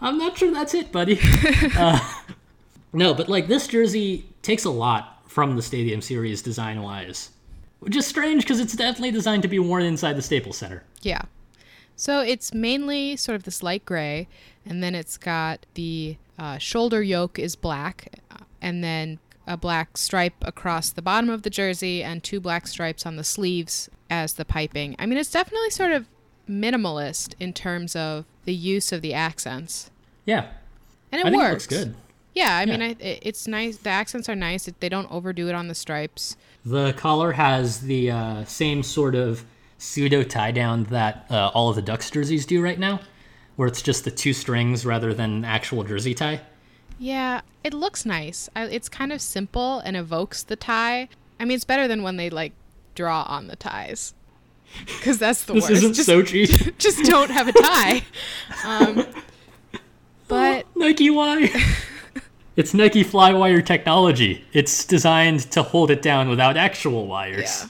I'm 0.00 0.16
not 0.16 0.38
sure 0.38 0.52
that's 0.52 0.74
it, 0.74 0.92
buddy. 0.92 1.18
uh, 1.76 1.98
no, 2.92 3.12
but 3.12 3.28
like 3.28 3.48
this 3.48 3.66
jersey 3.66 4.26
takes 4.42 4.64
a 4.64 4.70
lot 4.70 5.22
from 5.26 5.56
the 5.56 5.62
Stadium 5.62 6.00
Series 6.00 6.42
design 6.42 6.82
wise, 6.82 7.30
which 7.80 7.96
is 7.96 8.06
strange 8.06 8.44
because 8.44 8.60
it's 8.60 8.74
definitely 8.74 9.10
designed 9.10 9.42
to 9.42 9.48
be 9.48 9.58
worn 9.58 9.82
inside 9.82 10.14
the 10.14 10.22
Staples 10.22 10.58
Center. 10.58 10.84
Yeah. 11.02 11.22
So 11.96 12.20
it's 12.20 12.54
mainly 12.54 13.16
sort 13.16 13.36
of 13.36 13.42
this 13.42 13.62
light 13.62 13.84
gray, 13.84 14.28
and 14.64 14.82
then 14.82 14.94
it's 14.94 15.18
got 15.18 15.66
the 15.74 16.16
uh, 16.38 16.58
shoulder 16.58 17.02
yoke 17.02 17.38
is 17.38 17.56
black, 17.56 18.08
uh, 18.30 18.44
and 18.60 18.82
then 18.82 19.18
a 19.46 19.56
black 19.56 19.96
stripe 19.96 20.34
across 20.42 20.90
the 20.90 21.02
bottom 21.02 21.28
of 21.30 21.42
the 21.42 21.50
jersey 21.50 22.02
and 22.02 22.22
two 22.22 22.40
black 22.40 22.66
stripes 22.66 23.04
on 23.04 23.16
the 23.16 23.24
sleeves 23.24 23.88
as 24.10 24.34
the 24.34 24.44
piping. 24.44 24.94
I 24.98 25.06
mean, 25.06 25.18
it's 25.18 25.30
definitely 25.30 25.70
sort 25.70 25.92
of 25.92 26.06
minimalist 26.48 27.34
in 27.40 27.52
terms 27.52 27.96
of 27.96 28.24
the 28.44 28.54
use 28.54 28.92
of 28.92 29.02
the 29.02 29.14
accents. 29.14 29.90
Yeah. 30.24 30.48
And 31.10 31.20
it 31.20 31.26
I 31.26 31.30
works. 31.36 31.46
it 31.48 31.52
looks 31.52 31.66
good. 31.66 31.94
Yeah, 32.34 32.56
I 32.56 32.64
mean, 32.66 32.80
I, 32.80 32.96
it- 32.98 33.18
it's 33.22 33.46
nice. 33.46 33.76
The 33.78 33.90
accents 33.90 34.28
are 34.28 34.34
nice. 34.36 34.68
They 34.80 34.88
don't 34.88 35.10
overdo 35.10 35.48
it 35.48 35.54
on 35.54 35.68
the 35.68 35.74
stripes. 35.74 36.36
The 36.64 36.92
collar 36.94 37.32
has 37.32 37.80
the 37.80 38.10
uh, 38.10 38.44
same 38.44 38.82
sort 38.82 39.14
of 39.14 39.44
pseudo 39.78 40.22
tie 40.22 40.52
down 40.52 40.84
that 40.84 41.26
uh, 41.28 41.48
all 41.54 41.68
of 41.70 41.76
the 41.76 41.82
Ducks 41.82 42.10
jerseys 42.10 42.46
do 42.46 42.62
right 42.62 42.78
now, 42.78 43.00
where 43.56 43.66
it's 43.68 43.82
just 43.82 44.04
the 44.04 44.10
two 44.10 44.32
strings 44.32 44.86
rather 44.86 45.12
than 45.12 45.44
actual 45.44 45.82
jersey 45.84 46.14
tie. 46.14 46.40
Yeah, 47.02 47.40
it 47.64 47.74
looks 47.74 48.06
nice. 48.06 48.48
I, 48.54 48.66
it's 48.66 48.88
kind 48.88 49.12
of 49.12 49.20
simple 49.20 49.80
and 49.80 49.96
evokes 49.96 50.44
the 50.44 50.54
tie. 50.54 51.08
I 51.40 51.44
mean, 51.44 51.56
it's 51.56 51.64
better 51.64 51.88
than 51.88 52.04
when 52.04 52.16
they 52.16 52.30
like 52.30 52.52
draw 52.94 53.22
on 53.24 53.48
the 53.48 53.56
ties, 53.56 54.14
because 54.86 55.18
that's 55.18 55.42
the 55.44 55.52
This 55.54 55.64
worst. 55.64 55.72
isn't 55.72 55.94
just, 55.94 56.06
so 56.06 56.22
cheap. 56.22 56.50
just 56.78 57.04
don't 57.04 57.30
have 57.30 57.48
a 57.48 57.52
tie. 57.52 58.02
Um, 58.64 59.04
but 60.28 60.64
Nike 60.76 61.10
Y. 61.10 61.48
it's 62.54 62.72
Nike 62.72 63.02
Flywire 63.02 63.66
technology. 63.66 64.44
It's 64.52 64.84
designed 64.84 65.50
to 65.50 65.64
hold 65.64 65.90
it 65.90 66.02
down 66.02 66.28
without 66.28 66.56
actual 66.56 67.08
wires. 67.08 67.62
Yeah. 67.64 67.68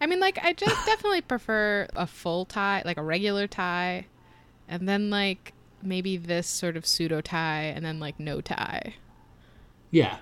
I 0.00 0.06
mean, 0.06 0.20
like, 0.20 0.38
I 0.44 0.52
just 0.52 0.86
definitely 0.86 1.22
prefer 1.22 1.88
a 1.96 2.06
full 2.06 2.44
tie, 2.44 2.82
like 2.84 2.98
a 2.98 3.02
regular 3.02 3.48
tie, 3.48 4.06
and 4.68 4.88
then 4.88 5.10
like 5.10 5.52
maybe 5.82 6.16
this 6.16 6.46
sort 6.46 6.76
of 6.76 6.86
pseudo 6.86 7.20
tie, 7.20 7.62
and 7.62 7.84
then 7.84 8.00
like 8.00 8.18
no 8.18 8.40
tie. 8.40 8.94
Yeah. 9.90 10.18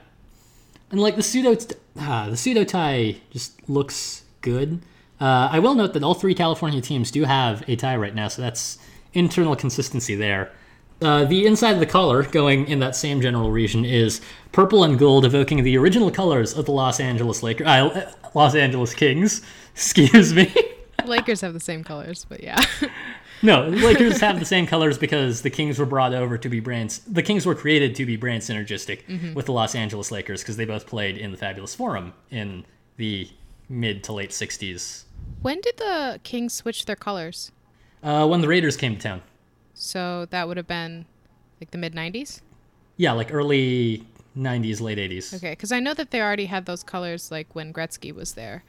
And 0.91 1.01
like 1.01 1.17
the 1.17 1.23
pseudo, 1.23 1.57
uh, 2.01 2.31
the 2.31 2.37
pseudo 2.37 2.65
tie 2.65 3.17
just 3.31 3.69
looks 3.69 4.25
good. 4.41 4.81
Uh, 5.21 5.49
I 5.51 5.59
will 5.59 5.75
note 5.75 5.95
that 5.95 6.03
all 6.03 6.15
three 6.15 6.35
California 6.35 6.81
teams 6.81 7.11
do 7.11 7.25
have 7.25 7.69
a 7.69 7.77
tie 7.77 7.97
right 7.97 8.15
now, 8.15 8.29
so 8.29 8.41
that's 8.41 8.79
internal 9.13 9.57
consistency 9.57 10.15
there. 10.15 10.53
Uh, 11.01 11.25
the 11.25 11.47
inside 11.47 11.73
of 11.73 11.81
the 11.81 11.87
collar, 11.87 12.25
going 12.25 12.67
in 12.67 12.81
that 12.81 12.97
same 12.97 13.21
general 13.21 13.51
region, 13.51 13.85
is 13.85 14.21
purple 14.51 14.83
and 14.83 14.99
gold, 14.99 15.25
evoking 15.25 15.63
the 15.63 15.77
original 15.77 16.11
colors 16.11 16.57
of 16.57 16.65
the 16.65 16.73
Los 16.73 16.99
Angeles 16.99 17.43
Lakers, 17.43 17.67
uh, 17.67 18.13
Los 18.35 18.55
Angeles 18.55 18.95
Kings. 18.95 19.43
Excuse 19.75 20.35
me. 20.35 20.53
Lakers 21.05 21.41
have 21.41 21.53
the 21.53 21.61
same 21.61 21.85
colors, 21.85 22.27
but 22.29 22.43
yeah. 22.43 22.61
No, 23.43 23.71
the 23.71 23.77
Lakers 23.87 24.21
have 24.21 24.39
the 24.39 24.45
same 24.45 24.67
colors 24.67 24.99
because 24.99 25.43
the 25.43 25.51
Kings 25.51 25.79
were 25.79 25.87
brought 25.87 26.13
over 26.15 26.37
to 26.39 26.49
be 26.49 26.61
brand. 26.61 26.99
The 27.07 27.23
Kings 27.23 27.47
were 27.47 27.55
created 27.55 27.95
to 27.97 28.07
be 28.07 28.17
brand 28.17 28.43
synergistic 28.43 29.05
Mm-hmm. 29.07 29.35
with 29.35 29.47
the 29.47 29.53
Los 29.53 29.75
Angeles 29.75 30.11
Lakers 30.11 30.43
because 30.43 30.57
they 30.57 30.65
both 30.65 30.87
played 30.87 31.17
in 31.17 31.31
the 31.31 31.37
Fabulous 31.37 31.75
Forum 31.75 32.15
in 32.31 32.65
the 32.97 33.29
mid 33.69 34.03
to 34.05 34.13
late 34.13 34.31
'60s 34.31 35.05
when 35.43 35.61
did 35.61 35.77
the 35.77 36.19
Kings 36.25 36.53
switch 36.55 36.87
their 36.87 36.97
colors? 36.97 37.53
uh, 38.03 38.27
when 38.27 38.41
the 38.41 38.49
Raiders 38.49 38.77
came 38.77 38.95
to 38.97 39.01
town. 39.01 39.23
So 39.75 40.27
that 40.31 40.49
would 40.49 40.57
have 40.57 40.67
been 40.67 41.05
like 41.61 41.71
the 41.71 41.79
mid 41.79 41.95
90s? 41.95 42.41
Yeah, 42.97 43.13
like 43.13 43.33
early 43.33 44.05
'90s, 44.37 44.81
late 44.81 44.99
'80s. 44.99 45.35
Okay, 45.35 45.51
because 45.51 45.71
I 45.71 45.79
know 45.81 45.95
that 45.95 46.11
they 46.11 46.21
already 46.21 46.47
had 46.47 46.67
those 46.67 46.83
colors 46.83 47.31
like 47.31 47.55
when 47.55 47.73
Gretzky 47.73 48.13
was 48.13 48.35
there. 48.35 48.65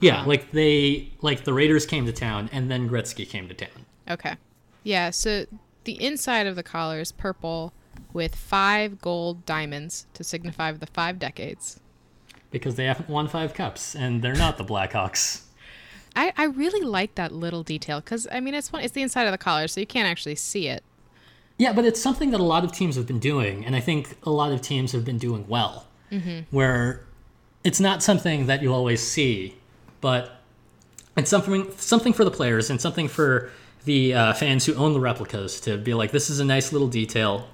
Yeah, 0.00 0.22
like 0.24 0.52
they 0.52 1.10
like 1.20 1.44
the 1.44 1.52
Raiders 1.52 1.84
came 1.84 2.06
to 2.06 2.12
town 2.12 2.48
and 2.52 2.70
then 2.70 2.88
Gretzky 2.88 3.28
came 3.28 3.48
to 3.48 3.54
town. 3.54 3.84
Okay. 4.08 4.36
Yeah, 4.82 5.10
so 5.10 5.46
the 5.84 6.02
inside 6.02 6.46
of 6.46 6.56
the 6.56 6.62
collar 6.62 7.00
is 7.00 7.12
purple 7.12 7.72
with 8.12 8.34
five 8.34 9.00
gold 9.00 9.44
diamonds 9.44 10.06
to 10.14 10.24
signify 10.24 10.72
the 10.72 10.86
five 10.86 11.18
decades. 11.18 11.80
Because 12.50 12.76
they 12.76 12.84
haven't 12.86 13.08
won 13.08 13.28
five 13.28 13.52
cups, 13.52 13.94
and 13.94 14.22
they're 14.22 14.34
not 14.34 14.56
the 14.56 14.64
Blackhawks. 14.64 15.42
I, 16.16 16.32
I 16.36 16.44
really 16.44 16.84
like 16.84 17.14
that 17.16 17.32
little 17.32 17.62
detail 17.62 18.00
because, 18.00 18.26
I 18.32 18.40
mean, 18.40 18.54
it's 18.54 18.72
one, 18.72 18.82
it's 18.82 18.94
the 18.94 19.02
inside 19.02 19.24
of 19.24 19.32
the 19.32 19.38
collar, 19.38 19.68
so 19.68 19.80
you 19.80 19.86
can't 19.86 20.08
actually 20.08 20.36
see 20.36 20.68
it. 20.68 20.82
Yeah, 21.58 21.72
but 21.72 21.84
it's 21.84 22.00
something 22.00 22.30
that 22.30 22.40
a 22.40 22.44
lot 22.44 22.64
of 22.64 22.72
teams 22.72 22.96
have 22.96 23.06
been 23.06 23.18
doing, 23.18 23.66
and 23.66 23.76
I 23.76 23.80
think 23.80 24.16
a 24.22 24.30
lot 24.30 24.52
of 24.52 24.62
teams 24.62 24.92
have 24.92 25.04
been 25.04 25.18
doing 25.18 25.44
well. 25.48 25.86
Mm-hmm. 26.10 26.40
Where 26.50 27.04
it's 27.64 27.80
not 27.80 28.02
something 28.02 28.46
that 28.46 28.62
you 28.62 28.72
always 28.72 29.06
see, 29.06 29.56
but 30.00 30.40
it's 31.16 31.28
something 31.28 31.70
something 31.76 32.12
for 32.12 32.24
the 32.24 32.30
players 32.30 32.70
and 32.70 32.80
something 32.80 33.08
for 33.08 33.50
the 33.84 34.14
uh, 34.14 34.32
fans 34.34 34.66
who 34.66 34.74
own 34.74 34.92
the 34.92 35.00
replicas 35.00 35.60
to 35.60 35.76
be 35.76 35.94
like, 35.94 36.10
this 36.10 36.30
is 36.30 36.40
a 36.40 36.44
nice 36.44 36.72
little 36.72 36.88
detail, 36.88 37.48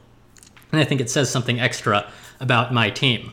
and 0.72 0.80
I 0.80 0.84
think 0.84 1.00
it 1.00 1.10
says 1.10 1.30
something 1.30 1.60
extra 1.60 2.10
about 2.40 2.72
my 2.72 2.90
team, 2.90 3.32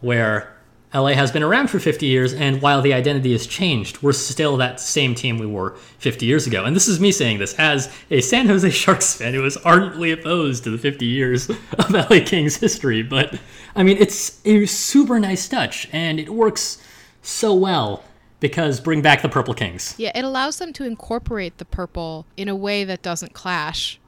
where. 0.00 0.50
LA 0.92 1.08
has 1.08 1.32
been 1.32 1.42
around 1.42 1.70
for 1.70 1.80
50 1.80 2.06
years, 2.06 2.32
and 2.32 2.62
while 2.62 2.80
the 2.80 2.94
identity 2.94 3.32
has 3.32 3.48
changed, 3.48 4.00
we're 4.00 4.12
still 4.12 4.56
that 4.58 4.78
same 4.78 5.16
team 5.16 5.38
we 5.38 5.46
were 5.46 5.74
50 5.98 6.24
years 6.24 6.46
ago. 6.46 6.64
And 6.64 6.76
this 6.76 6.86
is 6.86 7.00
me 7.00 7.10
saying 7.10 7.38
this 7.38 7.52
as 7.54 7.92
a 8.12 8.20
San 8.20 8.46
Jose 8.46 8.70
Sharks 8.70 9.12
fan 9.12 9.34
who 9.34 9.44
is 9.44 9.56
ardently 9.56 10.12
opposed 10.12 10.62
to 10.62 10.70
the 10.70 10.78
50 10.78 11.04
years 11.04 11.50
of 11.50 11.90
LA 11.90 12.20
Kings 12.24 12.58
history. 12.58 13.02
But 13.02 13.40
I 13.74 13.82
mean, 13.82 13.96
it's 13.98 14.40
a 14.46 14.66
super 14.66 15.18
nice 15.18 15.48
touch, 15.48 15.88
and 15.92 16.20
it 16.20 16.30
works 16.30 16.80
so 17.22 17.52
well 17.52 18.04
because 18.44 18.78
bring 18.78 19.00
back 19.00 19.22
the 19.22 19.28
Purple 19.30 19.54
Kings. 19.54 19.94
Yeah, 19.96 20.12
it 20.14 20.22
allows 20.22 20.58
them 20.58 20.74
to 20.74 20.84
incorporate 20.84 21.56
the 21.56 21.64
purple 21.64 22.26
in 22.36 22.46
a 22.46 22.54
way 22.54 22.84
that 22.84 23.00
doesn't 23.00 23.32
clash. 23.32 23.98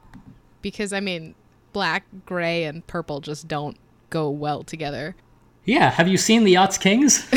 Because, 0.61 0.93
I 0.93 0.99
mean, 0.99 1.33
black, 1.73 2.03
gray, 2.27 2.63
and 2.65 2.85
purple 2.85 3.19
just 3.19 3.47
don't 3.47 3.77
go 4.11 4.29
well 4.29 4.61
together. 4.63 5.15
Yeah, 5.65 5.89
have 5.89 6.07
you 6.07 6.17
seen 6.17 6.43
the 6.43 6.51
Yachts 6.51 6.77
Kings? 6.77 7.27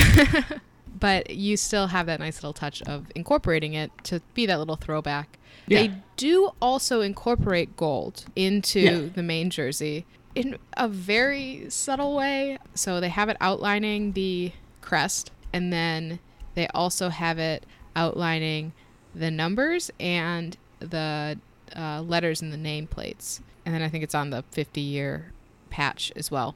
but 1.01 1.31
you 1.31 1.57
still 1.57 1.87
have 1.87 2.05
that 2.05 2.21
nice 2.21 2.37
little 2.37 2.53
touch 2.53 2.83
of 2.83 3.07
incorporating 3.15 3.73
it 3.73 3.91
to 4.05 4.21
be 4.35 4.45
that 4.45 4.59
little 4.59 4.77
throwback. 4.77 5.39
Yeah. 5.69 5.79
They 5.79 5.95
do 6.19 6.51
also 6.61 7.01
incorporate 7.01 7.79
gold 7.79 8.27
into 8.37 8.81
Yeah. 8.81 9.01
the 9.15 9.23
main 9.23 9.49
jersey 9.49 10.05
in 10.35 10.59
a 10.77 10.87
very 10.87 11.65
subtle 11.71 12.15
way. 12.15 12.59
So 12.75 13.01
they 13.01 13.09
have 13.09 13.31
it 13.31 13.39
outlining 13.41 14.13
the 14.13 14.53
crest, 14.83 15.31
and 15.51 15.73
then 15.73 16.19
they 16.55 16.67
also 16.69 17.09
have 17.09 17.39
it 17.39 17.65
outlining 17.97 18.73
the 19.15 19.31
numbers 19.31 19.91
and 19.99 20.57
the 20.79 21.39
uh, 21.77 22.03
letters 22.03 22.43
in 22.43 22.51
the 22.51 22.57
nameplates. 22.57 23.41
And 23.65 23.75
then 23.75 23.83
I 23.83 23.89
think 23.89 24.05
it's 24.05 24.15
on 24.15 24.31
the 24.31 24.45
50 24.51 24.81
year 24.81 25.33
patch 25.71 26.13
as 26.17 26.31
well. 26.31 26.55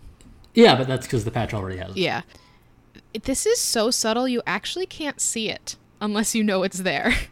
yeah, 0.55 0.75
but 0.77 0.87
that's 0.89 1.07
because 1.07 1.25
the 1.25 1.31
patch 1.31 1.55
already 1.55 1.77
has 1.79 1.91
it. 1.91 1.97
Yeah. 1.99 2.23
This 3.23 3.47
is 3.47 3.61
so 3.61 3.91
subtle, 3.91 4.27
you 4.27 4.43
actually 4.47 4.87
can't 4.87 5.21
see 5.21 5.49
it 5.51 5.77
unless 6.01 6.35
you 6.35 6.43
know 6.45 6.63
it's 6.63 6.79
there. 6.79 7.15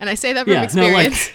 And 0.00 0.08
I 0.08 0.14
say 0.14 0.32
that 0.32 0.44
from 0.44 0.52
Yeah, 0.52 0.68
no, 0.74 0.88
like, 0.90 1.08
experience. 1.08 1.30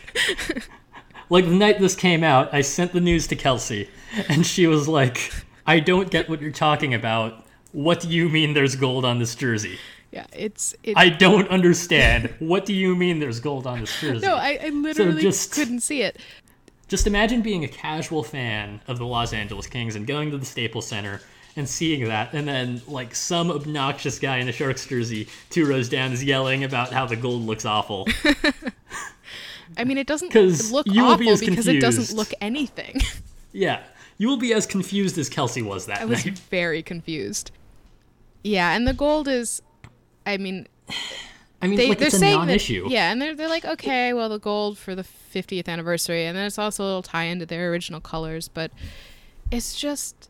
like 1.29 1.43
the 1.43 1.51
night 1.51 1.79
this 1.79 1.95
came 1.97 2.23
out, 2.23 2.53
I 2.53 2.61
sent 2.61 2.93
the 2.93 3.01
news 3.01 3.27
to 3.27 3.35
Kelsey, 3.35 3.89
and 4.29 4.45
she 4.45 4.67
was 4.67 4.87
like, 4.87 5.33
I 5.67 5.81
don't 5.81 6.09
get 6.09 6.29
what 6.29 6.41
you're 6.41 6.51
talking 6.51 6.93
about. 6.93 7.45
What 7.73 7.99
do 7.99 8.07
you 8.07 8.29
mean 8.29 8.53
there's 8.53 8.77
gold 8.77 9.03
on 9.03 9.19
this 9.19 9.35
jersey? 9.35 9.79
Yeah, 10.13 10.27
it's 10.31 10.75
it, 10.83 10.95
I 10.95 11.09
don't 11.09 11.47
understand. 11.49 12.29
What 12.39 12.65
do 12.65 12.73
you 12.73 12.95
mean 12.95 13.19
there's 13.19 13.39
gold 13.39 13.65
on 13.65 13.79
this 13.81 13.99
jersey? 13.99 14.25
No, 14.25 14.35
I, 14.35 14.59
I 14.63 14.69
literally 14.69 15.23
just- 15.23 15.51
couldn't 15.51 15.79
see 15.79 16.03
it. 16.03 16.17
Just 16.87 17.07
imagine 17.07 17.41
being 17.41 17.63
a 17.63 17.67
casual 17.67 18.21
fan 18.23 18.79
of 18.87 18.99
the 18.99 19.05
Los 19.05 19.33
Angeles 19.33 19.65
Kings 19.65 19.95
and 19.95 20.05
going 20.05 20.29
to 20.29 20.37
the 20.37 20.45
Staples 20.45 20.85
Center 20.87 21.19
and 21.55 21.67
seeing 21.67 22.05
that, 22.05 22.33
and 22.33 22.47
then 22.47 22.81
like 22.87 23.15
some 23.15 23.49
obnoxious 23.49 24.19
guy 24.19 24.37
in 24.37 24.47
a 24.47 24.51
Sharks 24.51 24.85
jersey 24.85 25.27
two 25.49 25.65
rows 25.65 25.89
down 25.89 26.11
is 26.11 26.23
yelling 26.23 26.63
about 26.63 26.91
how 26.93 27.07
the 27.07 27.15
gold 27.15 27.41
looks 27.43 27.65
awful. 27.65 28.07
I 29.77 29.83
mean, 29.83 29.97
it 29.97 30.05
doesn't 30.05 30.35
look 30.71 30.85
be 30.85 30.99
awful 30.99 31.29
as 31.29 31.39
because 31.39 31.67
it 31.67 31.79
doesn't 31.79 32.15
look 32.15 32.31
anything. 32.39 33.01
yeah, 33.51 33.81
you 34.19 34.27
will 34.27 34.37
be 34.37 34.53
as 34.53 34.67
confused 34.67 35.17
as 35.17 35.29
Kelsey 35.29 35.63
was 35.63 35.87
that 35.87 36.01
I 36.01 36.05
was 36.05 36.23
night. 36.25 36.37
very 36.37 36.83
confused. 36.83 37.49
Yeah, 38.43 38.75
and 38.75 38.87
the 38.87 38.93
gold 38.93 39.27
is, 39.27 39.61
I 40.25 40.37
mean, 40.37 40.67
I 41.61 41.67
mean, 41.67 41.77
they, 41.77 41.89
like 41.89 41.99
they're 41.99 42.07
it's 42.07 42.15
a 42.15 42.19
saying 42.19 42.39
non-issue. 42.39 42.83
that 42.83 42.91
yeah, 42.91 43.11
and 43.11 43.21
they're 43.21 43.35
they're 43.35 43.49
like 43.49 43.65
okay, 43.65 44.13
well 44.13 44.29
the 44.29 44.39
gold 44.39 44.77
for 44.77 44.95
the 44.95 45.03
50th 45.03 45.67
anniversary, 45.67 46.25
and 46.25 46.37
then 46.37 46.45
it's 46.45 46.59
also 46.59 46.83
a 46.83 46.85
little 46.85 47.03
tie 47.03 47.23
into 47.23 47.45
their 47.45 47.71
original 47.71 47.99
colors, 47.99 48.47
but 48.47 48.71
it's 49.51 49.75
just 49.75 50.29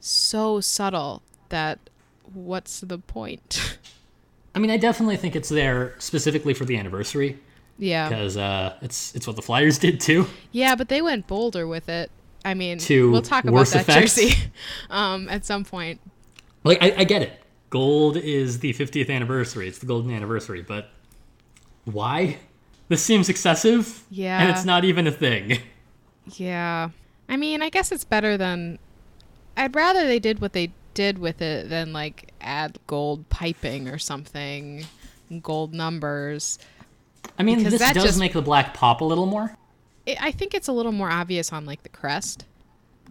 so 0.00 0.60
subtle 0.60 1.22
that 1.48 1.78
what's 2.32 2.80
the 2.80 2.98
point? 2.98 3.78
I 4.54 4.58
mean, 4.58 4.70
I 4.70 4.76
definitely 4.76 5.16
think 5.16 5.34
it's 5.34 5.48
there 5.48 5.94
specifically 5.98 6.54
for 6.54 6.64
the 6.64 6.76
anniversary 6.76 7.38
yeah, 7.78 8.08
because 8.08 8.36
uh, 8.36 8.76
it's 8.82 9.14
it's 9.14 9.26
what 9.26 9.36
the 9.36 9.42
Flyers 9.42 9.78
did 9.78 10.00
too. 10.00 10.26
yeah, 10.52 10.74
but 10.74 10.88
they 10.88 11.02
went 11.02 11.26
bolder 11.26 11.66
with 11.66 11.88
it. 11.88 12.10
I 12.44 12.54
mean, 12.54 12.78
To 12.78 13.10
we'll 13.10 13.22
talk 13.22 13.44
about 13.44 13.66
that 13.68 13.86
jersey 13.86 14.34
um, 14.90 15.28
at 15.28 15.44
some 15.44 15.64
point. 15.64 16.00
Like, 16.64 16.82
I, 16.82 16.94
I 16.98 17.04
get 17.04 17.22
it. 17.22 17.41
Gold 17.72 18.18
is 18.18 18.58
the 18.58 18.74
50th 18.74 19.08
anniversary. 19.08 19.66
It's 19.66 19.78
the 19.78 19.86
golden 19.86 20.12
anniversary, 20.12 20.60
but 20.60 20.90
why? 21.86 22.36
This 22.88 23.02
seems 23.02 23.30
excessive. 23.30 24.04
Yeah. 24.10 24.40
and 24.42 24.50
it's 24.50 24.66
not 24.66 24.84
even 24.84 25.06
a 25.06 25.10
thing. 25.10 25.58
Yeah. 26.36 26.90
I 27.30 27.36
mean, 27.38 27.62
I 27.62 27.70
guess 27.70 27.90
it's 27.90 28.04
better 28.04 28.36
than. 28.36 28.78
I'd 29.56 29.74
rather 29.74 30.06
they 30.06 30.18
did 30.18 30.40
what 30.42 30.52
they 30.52 30.72
did 30.92 31.16
with 31.18 31.40
it 31.40 31.70
than 31.70 31.94
like 31.94 32.30
add 32.42 32.78
gold 32.86 33.26
piping 33.30 33.88
or 33.88 33.96
something, 33.98 34.84
gold 35.42 35.72
numbers. 35.72 36.58
I 37.38 37.42
mean, 37.42 37.58
Because 37.58 37.78
this 37.80 37.92
does 37.94 38.04
just- 38.04 38.18
make 38.18 38.34
the 38.34 38.42
black 38.42 38.74
pop 38.74 39.00
a 39.00 39.04
little 39.04 39.24
more. 39.26 39.56
It, 40.04 40.22
I 40.22 40.30
think 40.30 40.52
it's 40.52 40.68
a 40.68 40.72
little 40.72 40.92
more 40.92 41.10
obvious 41.10 41.52
on 41.54 41.64
like 41.64 41.84
the 41.84 41.88
crest 41.88 42.44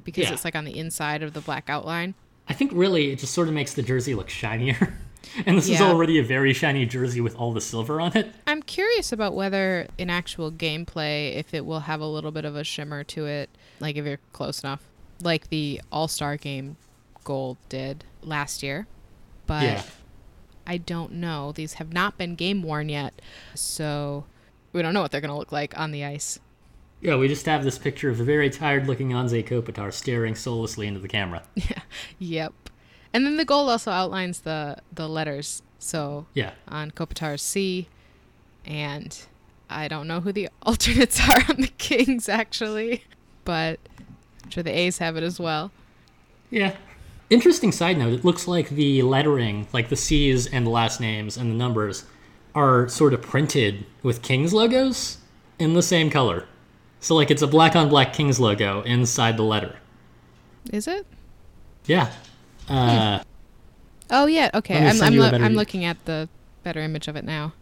because 0.04 0.26
Yeah. 0.26 0.34
it's 0.34 0.46
like 0.46 0.56
on 0.56 0.66
the 0.66 0.78
inside 0.78 1.24
of 1.24 1.34
the 1.34 1.42
black 1.42 1.68
outline. 1.70 2.14
I 2.52 2.54
think 2.54 2.74
really 2.74 3.12
it 3.14 3.20
just 3.20 3.34
sort 3.34 3.48
of 3.48 3.54
makes 3.54 3.76
the 3.76 3.82
jersey 3.82 4.14
look 4.14 4.28
shinier. 4.30 4.94
and 5.46 5.58
this 5.58 5.70
is 5.70 5.80
already 5.80 6.20
a 6.20 6.24
very 6.24 6.52
shiny 6.52 6.86
jersey 6.86 7.22
with 7.22 7.34
all 7.38 7.54
the 7.54 7.62
silver 7.62 8.02
on 8.02 8.18
it. 8.18 8.30
I'm 8.46 8.62
curious 8.62 9.14
about 9.14 9.34
whether 9.36 9.88
in 9.98 10.10
actual 10.10 10.52
gameplay 10.52 11.34
if 11.34 11.54
it 11.54 11.66
will 11.66 11.80
have 11.80 12.02
a 12.02 12.06
little 12.06 12.32
bit 12.32 12.44
of 12.44 12.58
a 12.58 12.66
shimmer 12.66 13.06
to 13.06 13.26
it, 13.26 13.50
like 13.80 13.96
if 13.96 14.04
you're 14.04 14.20
close 14.34 14.64
enough, 14.66 14.84
like 15.22 15.48
the 15.48 15.80
All 15.94 16.10
Star 16.10 16.36
Game 16.36 16.76
gold 17.24 17.56
did 17.70 18.04
last 18.22 18.62
year. 18.64 18.86
But 19.48 19.64
Yeah. 19.64 19.84
I 20.68 20.76
don't 20.76 21.14
know. 21.14 21.54
These 21.54 21.76
have 21.76 21.94
not 21.94 22.18
been 22.18 22.36
game 22.36 22.64
worn 22.64 22.90
yet, 22.90 23.22
so 23.56 24.26
we 24.74 24.82
don't 24.82 24.94
know 24.94 25.02
what 25.02 25.12
they're 25.12 25.22
going 25.22 25.32
to 25.32 25.38
look 25.38 25.54
like 25.54 25.80
on 25.80 25.92
the 25.92 26.04
ice. 26.04 26.38
Yeah, 27.02 27.16
we 27.16 27.28
just 27.28 27.46
have 27.48 27.64
this 27.64 27.78
picture 27.80 28.10
of 28.10 28.20
a 28.20 28.24
very 28.24 28.50
tired 28.50 28.88
looking 28.88 29.10
Anze 29.10 29.44
Kopitar 29.48 29.92
staring 29.92 30.36
soullessly 30.36 30.88
into 30.88 31.00
the 31.00 31.08
camera. 31.08 31.44
Yeah. 31.56 31.82
Yep. 32.20 32.54
And 33.14 33.26
then 33.26 33.38
the 33.38 33.46
gold 33.46 33.70
also 33.70 33.92
outlines 33.92 34.42
the 34.42 34.78
the 34.94 35.08
letters. 35.10 35.62
So 35.80 36.28
Yeah. 36.34 36.52
on 36.68 36.92
Kopitar's 36.92 37.42
C, 37.42 37.88
and 38.66 39.18
I 39.70 39.88
don't 39.88 40.08
know 40.08 40.22
who 40.22 40.32
the 40.32 40.50
alternates 40.64 41.20
are 41.28 41.44
on 41.50 41.58
the 41.62 41.72
Kings 41.78 42.30
actually, 42.30 43.04
but 43.46 43.80
I'm 44.44 44.50
sure 44.52 44.64
the 44.64 44.72
A's 44.78 45.00
have 45.00 45.18
it 45.18 45.24
as 45.24 45.40
well. 45.40 45.72
Yeah. 46.50 46.76
Interesting 47.30 47.72
side 47.72 47.98
note, 47.98 48.12
it 48.14 48.26
looks 48.26 48.46
like 48.48 48.70
the 48.70 49.02
lettering, 49.04 49.66
like 49.74 49.88
the 49.90 49.96
C's 49.96 50.46
and 50.48 50.66
the 50.66 50.70
last 50.70 51.00
names 51.00 51.38
and 51.38 51.50
the 51.50 51.56
numbers, 51.56 52.04
are 52.54 52.90
sort 52.90 53.14
of 53.14 53.22
printed 53.22 53.86
with 54.04 54.22
Kings 54.22 54.54
logos 54.54 55.18
in 55.58 55.74
the 55.74 55.82
same 55.82 56.10
color. 56.10 56.46
So, 57.02 57.16
like, 57.16 57.30
it's 57.32 57.42
a 57.42 57.48
black 57.48 57.76
on 57.76 57.90
black 57.90 58.14
Kings 58.14 58.40
logo 58.40 58.82
inside 58.84 59.36
the 59.36 59.44
letter. 59.44 59.76
Is 60.72 60.88
it? 60.88 61.06
Yeah. 61.86 62.12
Uh, 62.70 63.20
Oh 64.10 64.26
yeah. 64.28 64.50
Okay. 64.54 64.78
I'm 64.88 65.02
I'm, 65.02 65.16
lo- 65.16 65.32
I'm 65.34 65.54
looking 65.56 65.84
at 65.86 66.04
the 66.06 66.30
better 66.64 66.80
image 66.82 67.08
of 67.08 67.16
it 67.16 67.26
now. 67.26 67.54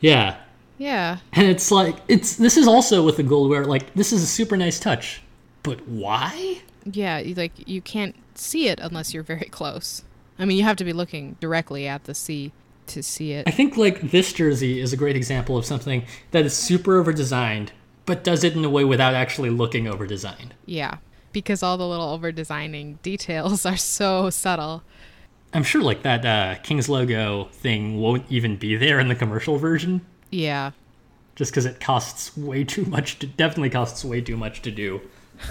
yeah. 0.00 0.36
Yeah. 0.78 1.18
And 1.34 1.46
it's 1.46 1.70
like, 1.70 1.96
it's 2.08 2.34
this 2.36 2.56
is 2.56 2.66
also 2.66 3.04
with 3.04 3.16
the 3.16 3.22
gold 3.22 3.50
where, 3.50 3.64
like, 3.64 3.94
this 3.94 4.12
is 4.12 4.22
a 4.22 4.26
super 4.26 4.56
nice 4.56 4.80
touch. 4.80 5.22
But 5.62 5.86
why? 5.86 6.62
Yeah. 6.90 7.22
Like 7.36 7.52
you 7.68 7.80
can't 7.80 8.16
see 8.34 8.66
it 8.68 8.80
unless 8.80 9.14
you're 9.14 9.22
very 9.22 9.48
close. 9.50 10.02
I 10.40 10.44
mean, 10.44 10.56
you 10.58 10.64
have 10.64 10.76
to 10.78 10.84
be 10.84 10.92
looking 10.92 11.36
directly 11.38 11.86
at 11.86 12.04
the 12.04 12.14
C 12.14 12.50
to 12.88 13.00
see 13.02 13.32
it. 13.32 13.46
I 13.46 13.52
think 13.52 13.76
like 13.76 14.10
this 14.10 14.32
jersey 14.32 14.80
is 14.80 14.92
a 14.92 14.96
great 14.96 15.14
example 15.14 15.56
of 15.56 15.64
something 15.64 16.04
that 16.32 16.44
is 16.44 16.56
super 16.56 16.98
over 16.98 17.12
designed, 17.12 17.70
but 18.06 18.24
does 18.24 18.44
it 18.44 18.54
in 18.56 18.64
a 18.64 18.70
way 18.70 18.84
without 18.84 19.14
actually 19.14 19.50
looking 19.50 19.86
over 19.86 20.06
designed. 20.06 20.54
Yeah. 20.66 20.98
Because 21.32 21.62
all 21.62 21.76
the 21.78 21.86
little 21.86 22.10
over 22.10 22.30
designing 22.32 22.98
details 23.02 23.64
are 23.66 23.76
so 23.76 24.28
subtle. 24.30 24.82
I'm 25.54 25.62
sure 25.62 25.82
like 25.82 26.02
that 26.02 26.24
uh, 26.24 26.60
King's 26.62 26.88
logo 26.88 27.44
thing 27.52 27.98
won't 28.00 28.24
even 28.30 28.56
be 28.56 28.74
there 28.76 28.98
in 29.00 29.08
the 29.08 29.14
commercial 29.14 29.58
version, 29.58 30.00
Yeah. 30.30 30.70
just 31.36 31.52
because 31.52 31.66
it 31.66 31.78
costs 31.80 32.36
way 32.36 32.64
too 32.64 32.84
much. 32.86 33.18
To, 33.18 33.26
definitely 33.26 33.70
costs 33.70 34.04
way 34.04 34.20
too 34.20 34.36
much 34.36 34.62
to 34.62 34.70
do. 34.70 35.00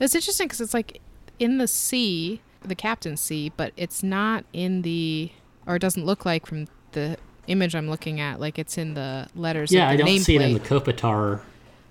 It's 0.00 0.14
interesting 0.14 0.46
because 0.48 0.60
it's 0.60 0.74
like 0.74 1.00
in 1.38 1.58
the 1.58 1.68
C, 1.68 2.40
the 2.62 2.74
captain's 2.74 3.20
C, 3.20 3.52
but 3.56 3.72
it's 3.76 4.02
not 4.02 4.44
in 4.52 4.82
the, 4.82 5.30
or 5.66 5.76
it 5.76 5.78
doesn't 5.78 6.04
look 6.04 6.24
like 6.26 6.46
from 6.46 6.66
the 6.92 7.16
image 7.46 7.74
I'm 7.74 7.88
looking 7.88 8.20
at, 8.20 8.40
like 8.40 8.58
it's 8.58 8.78
in 8.78 8.94
the 8.94 9.28
letters. 9.34 9.72
Yeah, 9.72 9.88
I 9.88 9.96
don't 9.96 10.18
see 10.20 10.36
it 10.36 10.42
in 10.42 10.54
the. 10.54 10.60
Kopitar 10.60 11.40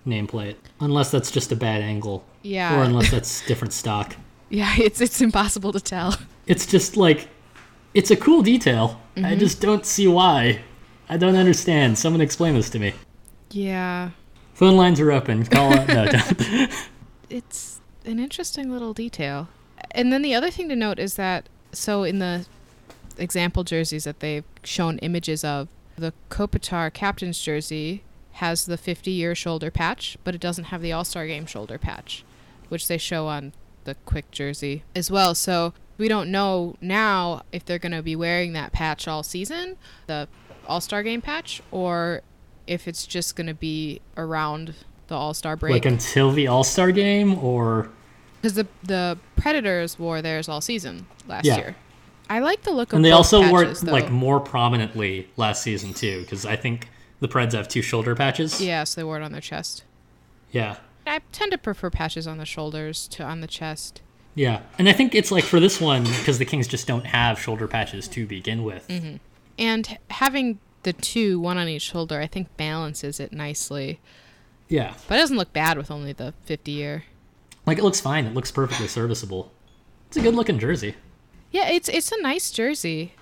nameplate, 0.07 0.55
unless 0.79 1.11
that's 1.11 1.31
just 1.31 1.51
a 1.51 1.55
bad 1.55 1.81
angle, 1.81 2.23
Yeah. 2.41 2.77
or 2.79 2.83
unless 2.83 3.09
that's 3.15 3.45
different 3.45 3.73
stock. 3.73 4.15
Yeah, 4.49 4.73
it's 4.77 5.01
it's 5.01 5.21
impossible 5.21 5.71
to 5.73 5.79
tell. 5.79 6.15
It's 6.45 6.65
just 6.65 6.97
like, 6.97 7.29
it's 7.93 8.11
a 8.11 8.15
cool 8.17 8.41
detail. 8.41 8.99
Mm-hmm. 9.15 9.25
I 9.25 9.35
just 9.35 9.61
don't 9.61 9.85
see 9.85 10.07
why. 10.07 10.59
I 11.09 11.17
don't 11.17 11.35
understand. 11.35 11.97
Someone 11.97 12.21
explain 12.21 12.53
this 12.55 12.69
to 12.71 12.79
me. 12.79 12.93
Yeah, 13.51 14.09
Phone 14.53 14.75
lines 14.77 14.99
are 14.99 15.11
open. 15.11 15.45
Call. 15.45 15.69
No, 15.71 15.85
don't. 16.05 16.69
it's 17.29 17.81
an 18.05 18.19
interesting 18.19 18.71
little 18.71 18.93
detail. 18.93 19.47
And 19.91 20.11
then 20.11 20.21
the 20.21 20.33
other 20.35 20.51
thing 20.51 20.69
to 20.69 20.75
note 20.75 20.99
is 20.99 21.15
that 21.15 21.49
so 21.71 22.03
in 22.03 22.19
the 22.19 22.45
example 23.17 23.63
jerseys 23.63 24.03
that 24.05 24.19
they've 24.19 24.43
shown 24.63 24.97
images 24.99 25.43
of, 25.43 25.67
the 25.95 26.13
Kopitar 26.29 26.91
captain's 26.93 27.39
jersey 27.39 28.03
has 28.33 28.65
the 28.65 28.77
50 28.77 29.11
year 29.11 29.35
shoulder 29.35 29.69
patch, 29.69 30.17
but 30.23 30.33
it 30.33 30.41
doesn't 30.41 30.65
have 30.65 30.81
the 30.81 30.91
All 30.91 31.05
Star 31.05 31.27
Game 31.27 31.45
shoulder 31.45 31.77
patch, 31.77 32.23
which 32.69 32.87
they 32.87 32.97
show 32.97 33.27
on 33.27 33.53
the 33.83 33.95
quick 34.05 34.31
jersey 34.31 34.83
as 34.95 35.11
well. 35.11 35.35
So 35.35 35.73
we 35.97 36.07
don't 36.07 36.31
know 36.31 36.75
now 36.81 37.43
if 37.51 37.63
they're 37.65 37.77
going 37.79 37.91
to 37.91 38.01
be 38.01 38.15
wearing 38.15 38.53
that 38.53 38.71
patch 38.71 39.07
all 39.07 39.21
season, 39.23 39.77
the 40.07 40.27
All 40.67 40.81
Star 40.81 41.03
Game 41.03 41.21
patch, 41.21 41.61
or 41.69 42.21
if 42.65 42.87
it's 42.87 43.05
just 43.05 43.35
going 43.35 43.47
to 43.47 43.53
be 43.53 44.01
around 44.17 44.73
the 45.09 45.15
All 45.15 45.33
Star 45.35 45.55
break. 45.55 45.71
like 45.73 45.85
until 45.85 46.31
the 46.31 46.47
All 46.47 46.63
Star 46.63 46.91
game, 46.91 47.37
or 47.37 47.89
Because 48.41 48.55
the 48.55 48.65
the 48.81 49.19
Predators 49.35 49.99
wore 49.99 50.21
theirs 50.23 50.49
all 50.49 50.61
season 50.61 51.05
last 51.27 51.45
Yeah. 51.45 51.57
year. 51.57 51.75
I 52.33 52.39
like 52.39 52.63
the 52.63 52.71
look 52.71 52.91
of 52.91 52.95
and 52.95 53.05
they 53.05 53.11
also 53.11 53.47
wore 53.47 53.63
it 53.63 53.77
though. 53.77 53.91
like 53.91 54.09
more 54.09 54.39
prominently 54.39 55.29
last 55.37 55.61
season 55.61 55.93
too, 55.93 56.21
because 56.21 56.47
I 56.47 56.55
think 56.55 56.89
the 57.19 57.27
Preds 57.27 57.51
have 57.51 57.67
two 57.67 57.83
shoulder 57.83 58.15
patches. 58.15 58.59
Yeah, 58.59 58.85
so 58.85 58.99
they 58.99 59.05
wore 59.05 59.17
it 59.17 59.23
on 59.23 59.33
their 59.33 59.39
chest. 59.39 59.83
Yeah. 60.51 60.77
I 61.05 61.21
tend 61.31 61.51
to 61.51 61.59
prefer 61.59 61.91
patches 61.91 62.25
on 62.25 62.39
the 62.39 62.45
shoulders 62.45 63.07
to 63.09 63.23
on 63.23 63.41
the 63.41 63.47
chest. 63.47 64.01
Yeah. 64.33 64.61
And 64.79 64.89
I 64.89 64.93
think 64.93 65.13
it's 65.13 65.31
like 65.31 65.43
for 65.43 65.59
this 65.59 65.79
one, 65.79 66.05
because 66.05 66.39
the 66.39 66.45
Kings 66.45 66.67
just 66.67 66.87
don't 66.87 67.05
have 67.05 67.39
shoulder 67.39 67.67
patches 67.67 68.07
to 68.07 68.25
begin 68.25 68.63
with. 68.63 68.87
Mm-hmm. 68.87 69.17
And 69.59 69.99
having 70.09 70.57
the 70.81 70.93
two, 70.93 71.39
one 71.39 71.59
on 71.59 71.67
each 71.67 71.83
shoulder, 71.83 72.19
I 72.19 72.25
think 72.25 72.57
balances 72.57 73.19
it 73.19 73.31
nicely. 73.31 73.99
Yeah. 74.69 74.95
But 75.07 75.19
it 75.19 75.21
doesn't 75.21 75.37
look 75.37 75.53
bad 75.53 75.77
with 75.77 75.91
only 75.91 76.13
the 76.13 76.33
50 76.45 76.71
year. 76.71 77.03
Like 77.67 77.77
it 77.77 77.83
looks 77.83 78.01
fine. 78.01 78.25
It 78.25 78.33
looks 78.33 78.49
perfectly 78.49 78.87
serviceable. 78.87 79.51
It's 80.07 80.17
a 80.17 80.21
good 80.21 80.33
looking 80.33 80.57
jersey. 80.57 80.95
Yeah, 81.53 81.69
it's 81.69 81.87
it's 81.87 82.11
a 82.11 82.21
nice 82.21 82.51
jersey. 82.51 83.13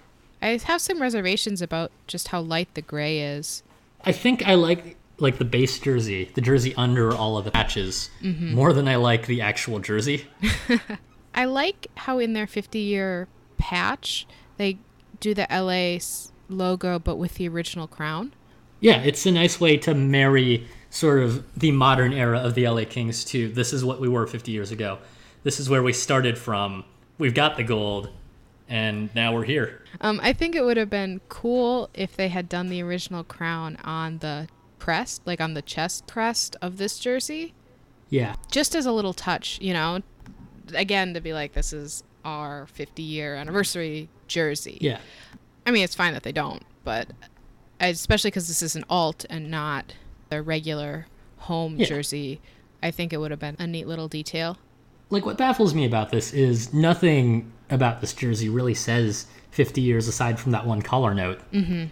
I 0.42 0.58
have 0.58 0.82
some 0.82 1.00
reservations 1.00 1.62
about 1.62 1.92
just 2.08 2.30
how 2.30 2.42
light 2.42 2.74
the 2.74 2.82
gray 2.82 3.20
is. 3.20 3.62
I 4.04 4.12
think 4.12 4.48
I 4.48 4.56
like 4.56 4.98
like 5.20 5.38
the 5.38 5.46
base 5.46 5.78
jersey, 5.78 6.32
the 6.34 6.42
jersey 6.42 6.74
under 6.76 7.14
all 7.14 7.38
of 7.38 7.46
the 7.46 7.52
patches, 7.52 8.10
Mm-hmm. 8.24 8.56
more 8.56 8.74
than 8.74 8.88
I 8.88 8.96
like 8.96 9.28
the 9.28 9.42
actual 9.42 9.78
jersey. 9.80 10.26
I 11.36 11.46
like 11.46 11.88
how 11.96 12.18
in 12.18 12.34
their 12.34 12.48
50 12.48 12.80
year 12.80 13.28
patch 13.60 14.26
they 14.58 14.80
do 15.20 15.34
the 15.36 15.46
LA 15.52 16.00
logo 16.50 16.98
but 16.98 17.18
with 17.18 17.36
the 17.36 17.48
original 17.48 17.88
crown. 17.88 18.34
Yeah, 18.80 19.02
it's 19.04 19.26
a 19.28 19.32
nice 19.32 19.60
way 19.60 19.78
to 19.78 19.94
marry 19.94 20.68
sort 20.90 21.20
of 21.20 21.46
the 21.58 21.72
modern 21.72 22.14
era 22.14 22.40
of 22.40 22.56
the 22.56 22.68
LA 22.68 22.84
Kings 22.86 23.24
to 23.26 23.48
this 23.50 23.74
is 23.74 23.86
what 23.86 24.02
we 24.02 24.10
were 24.10 24.26
50 24.26 24.52
years 24.52 24.72
ago. 24.72 24.98
This 25.44 25.60
is 25.60 25.70
where 25.70 25.84
we 25.84 25.94
started 25.94 26.38
from. 26.38 26.84
We've 27.20 27.36
got 27.36 27.58
the 27.58 27.64
gold, 27.64 28.10
and 28.72 29.14
now 29.14 29.34
we're 29.34 29.44
here. 29.44 29.84
Um, 30.00 30.20
I 30.24 30.32
think 30.34 30.56
it 30.56 30.64
would 30.64 30.78
have 30.78 30.90
been 30.90 31.20
cool 31.30 31.90
if 31.94 32.16
they 32.16 32.30
had 32.30 32.48
done 32.48 32.70
the 32.70 32.82
original 32.82 33.24
crown 33.24 33.78
on 33.84 34.20
the 34.20 34.48
crest, 34.80 35.22
like 35.26 35.42
on 35.42 35.54
the 35.54 35.62
chest 35.62 36.08
crest 36.10 36.56
of 36.62 36.78
this 36.78 36.98
jersey, 36.98 37.54
Yeah. 38.10 38.36
just 38.50 38.74
as 38.74 38.86
a 38.86 38.92
little 38.92 39.14
touch, 39.14 39.60
you 39.62 39.74
know. 39.74 40.00
Again, 40.74 41.14
to 41.14 41.22
be 41.22 41.34
like, 41.34 41.52
this 41.54 41.74
is 41.74 42.04
our 42.24 42.66
50 42.68 43.04
year 43.04 43.36
anniversary 43.36 44.08
jersey. 44.28 44.78
Yeah. 44.80 45.00
I 45.66 45.72
mean, 45.72 45.84
it's 45.84 45.96
fine 45.96 46.14
that 46.14 46.24
they 46.24 46.32
don't, 46.32 46.64
but 46.86 47.10
especially 47.82 48.30
because 48.32 48.48
this 48.48 48.62
is 48.62 48.76
an 48.76 48.86
alt 48.90 49.26
and 49.30 49.52
not 49.52 49.96
their 50.30 50.42
regular 50.42 51.08
home 51.40 51.76
Yeah. 51.78 51.88
jersey, 51.88 52.40
I 52.82 52.90
think 52.92 53.12
it 53.12 53.18
would 53.18 53.32
have 53.32 53.40
been 53.40 53.58
a 53.60 53.68
neat 53.68 53.86
little 53.88 54.08
detail. 54.08 54.58
Like 55.12 55.26
what 55.26 55.38
baffles 55.38 55.76
me 55.76 55.86
about 55.86 56.10
this 56.10 56.34
is 56.34 56.74
nothing 56.74 57.52
about 57.70 58.02
this 58.02 58.14
jersey 58.14 58.50
really 58.50 58.74
says 58.74 59.28
50 59.52 59.82
years 59.82 60.08
aside 60.08 60.40
from 60.40 60.54
that 60.54 60.66
one 60.66 60.82
collar 60.82 61.14
note. 61.14 61.40
Mm-hmm. 61.52 61.86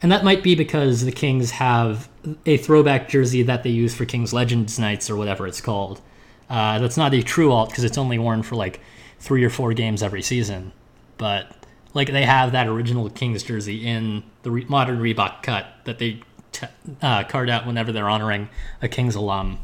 And 0.00 0.12
that 0.12 0.22
might 0.22 0.42
be 0.42 0.54
because 0.54 1.04
the 1.04 1.12
Kings 1.12 1.50
have 1.52 2.08
a 2.46 2.56
throwback 2.56 3.08
jersey 3.08 3.42
that 3.42 3.64
they 3.64 3.70
use 3.70 3.94
for 3.94 4.04
Kings 4.04 4.32
Legends 4.32 4.78
nights 4.78 5.10
or 5.10 5.16
whatever 5.16 5.46
it's 5.46 5.60
called. 5.60 6.00
Uh, 6.48 6.78
that's 6.78 6.96
not 6.96 7.12
a 7.14 7.22
true 7.22 7.50
alt 7.50 7.70
because 7.70 7.84
it's 7.84 7.98
only 7.98 8.18
worn 8.18 8.42
for 8.42 8.54
like 8.54 8.80
three 9.18 9.42
or 9.44 9.50
four 9.50 9.72
games 9.72 10.02
every 10.02 10.22
season. 10.22 10.72
But 11.16 11.50
like 11.94 12.12
they 12.12 12.24
have 12.24 12.52
that 12.52 12.68
original 12.68 13.10
Kings 13.10 13.42
jersey 13.42 13.86
in 13.86 14.22
the 14.42 14.50
re- 14.50 14.66
modern 14.68 14.98
Reebok 14.98 15.42
cut 15.42 15.66
that 15.84 15.98
they 15.98 16.20
t- 16.52 16.66
uh, 17.02 17.24
card 17.24 17.50
out 17.50 17.66
whenever 17.66 17.90
they're 17.90 18.08
honoring 18.08 18.48
a 18.80 18.88
Kings 18.88 19.14
alum. 19.14 19.58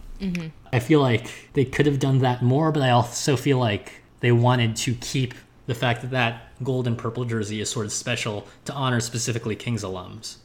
I 0.72 0.78
feel 0.78 1.00
like 1.00 1.50
they 1.52 1.64
could 1.64 1.86
have 1.86 1.98
done 1.98 2.18
that 2.20 2.42
more, 2.42 2.72
but 2.72 2.82
I 2.82 2.90
also 2.90 3.36
feel 3.36 3.58
like 3.58 4.02
they 4.20 4.32
wanted 4.32 4.76
to 4.76 4.94
keep 4.94 5.34
the 5.66 5.74
fact 5.74 6.02
that 6.02 6.10
that 6.10 6.48
gold 6.62 6.86
and 6.86 6.96
purple 6.96 7.24
jersey 7.24 7.60
is 7.60 7.70
sort 7.70 7.86
of 7.86 7.92
special 7.92 8.46
to 8.64 8.72
honor 8.72 9.00
specifically 9.00 9.56
Kings 9.56 9.82
alums. 9.82 10.36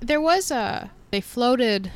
There 0.00 0.20
was 0.20 0.50
a 0.50 0.90
they 1.10 1.20
floated 1.20 1.92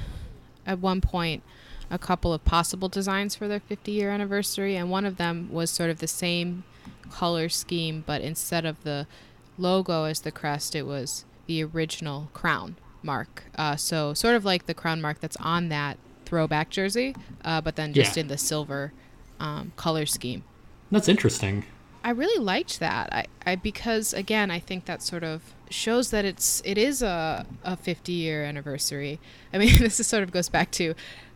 at 0.67 0.79
one 0.79 1.01
point 1.01 1.43
a 1.91 1.99
couple 1.99 2.33
of 2.33 2.45
possible 2.45 2.89
designs 2.89 3.35
for 3.35 3.49
their 3.49 3.61
50 3.61 3.93
year 3.93 4.11
anniversary, 4.11 4.77
and 4.77 4.91
one 4.91 5.05
of 5.05 5.17
them 5.17 5.49
was 5.51 5.71
sort 5.71 5.91
of 5.91 5.99
the 5.99 6.09
same 6.09 6.65
color 7.11 7.49
scheme, 7.49 8.03
but 8.07 8.21
instead 8.21 8.65
of 8.65 8.83
the 8.83 9.07
logo 9.59 10.05
as 10.05 10.21
the 10.21 10.33
crest, 10.33 10.75
it 10.75 10.83
was 10.83 11.25
the 11.47 11.63
original 11.63 12.29
crown 12.33 12.77
mark. 13.03 13.45
Uh, 13.57 13.77
so 13.77 14.13
sort 14.15 14.35
of 14.35 14.45
like 14.45 14.67
the 14.67 14.75
crown 14.75 15.01
mark 15.01 15.21
that's 15.21 15.37
on 15.37 15.69
that 15.69 15.97
throwback 16.27 16.69
jersey, 16.71 17.15
uh, 17.45 17.61
but 17.63 17.77
then 17.77 17.93
just 17.95 18.17
Yeah. 18.17 18.23
in 18.23 18.29
the 18.29 18.37
silver 18.39 18.93
um, 19.41 19.73
color 19.77 20.05
scheme. 20.07 20.43
That's 20.91 21.09
interesting. 21.09 21.65
I 22.05 22.11
really 22.11 22.43
liked 22.43 22.79
that. 22.81 23.13
I, 23.13 23.25
I 23.45 23.57
because 23.57 24.13
again, 24.13 24.51
I 24.51 24.59
think 24.61 24.85
that 24.85 25.03
sort 25.03 25.25
of 25.25 25.43
shows 25.71 26.11
that 26.11 26.25
it's 26.25 26.63
it 26.65 26.79
is 26.79 27.03
a 27.03 27.45
a 27.65 27.77
50 27.77 28.13
year 28.13 28.45
anniversary. 28.45 29.19
I 29.53 29.59
mean, 29.59 29.77
this 29.79 29.99
is 29.99 30.07
sort 30.07 30.23
of 30.23 30.31
goes 30.31 30.49
back 30.49 30.71
to 30.73 30.95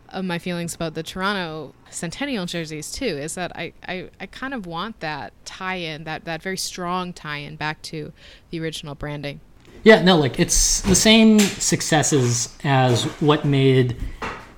uh, 0.09 0.21
my 0.21 0.39
feelings 0.39 0.73
about 0.75 0.93
the 0.93 1.03
Toronto 1.03 1.73
Centennial 1.89 2.45
jerseys 2.45 2.91
too. 2.91 3.05
Is 3.05 3.35
that 3.35 3.51
I, 3.55 3.73
I, 3.87 4.09
I 4.19 4.25
kind 4.27 4.53
of 4.53 4.65
want 4.65 4.99
that 5.01 5.33
tie 5.45 5.75
in 5.75 6.05
that 6.05 6.23
that 6.25 6.41
very 6.41 6.57
strong 6.57 7.11
tie 7.11 7.37
in 7.37 7.55
back 7.57 7.81
to 7.83 8.13
the 8.49 8.59
original 8.61 8.95
branding. 8.95 9.41
Yeah, 9.83 10.01
no, 10.03 10.15
like 10.15 10.39
it's 10.39 10.81
the 10.81 10.95
same 10.95 11.39
successes 11.39 12.55
as 12.63 13.03
what 13.19 13.43
made 13.45 13.97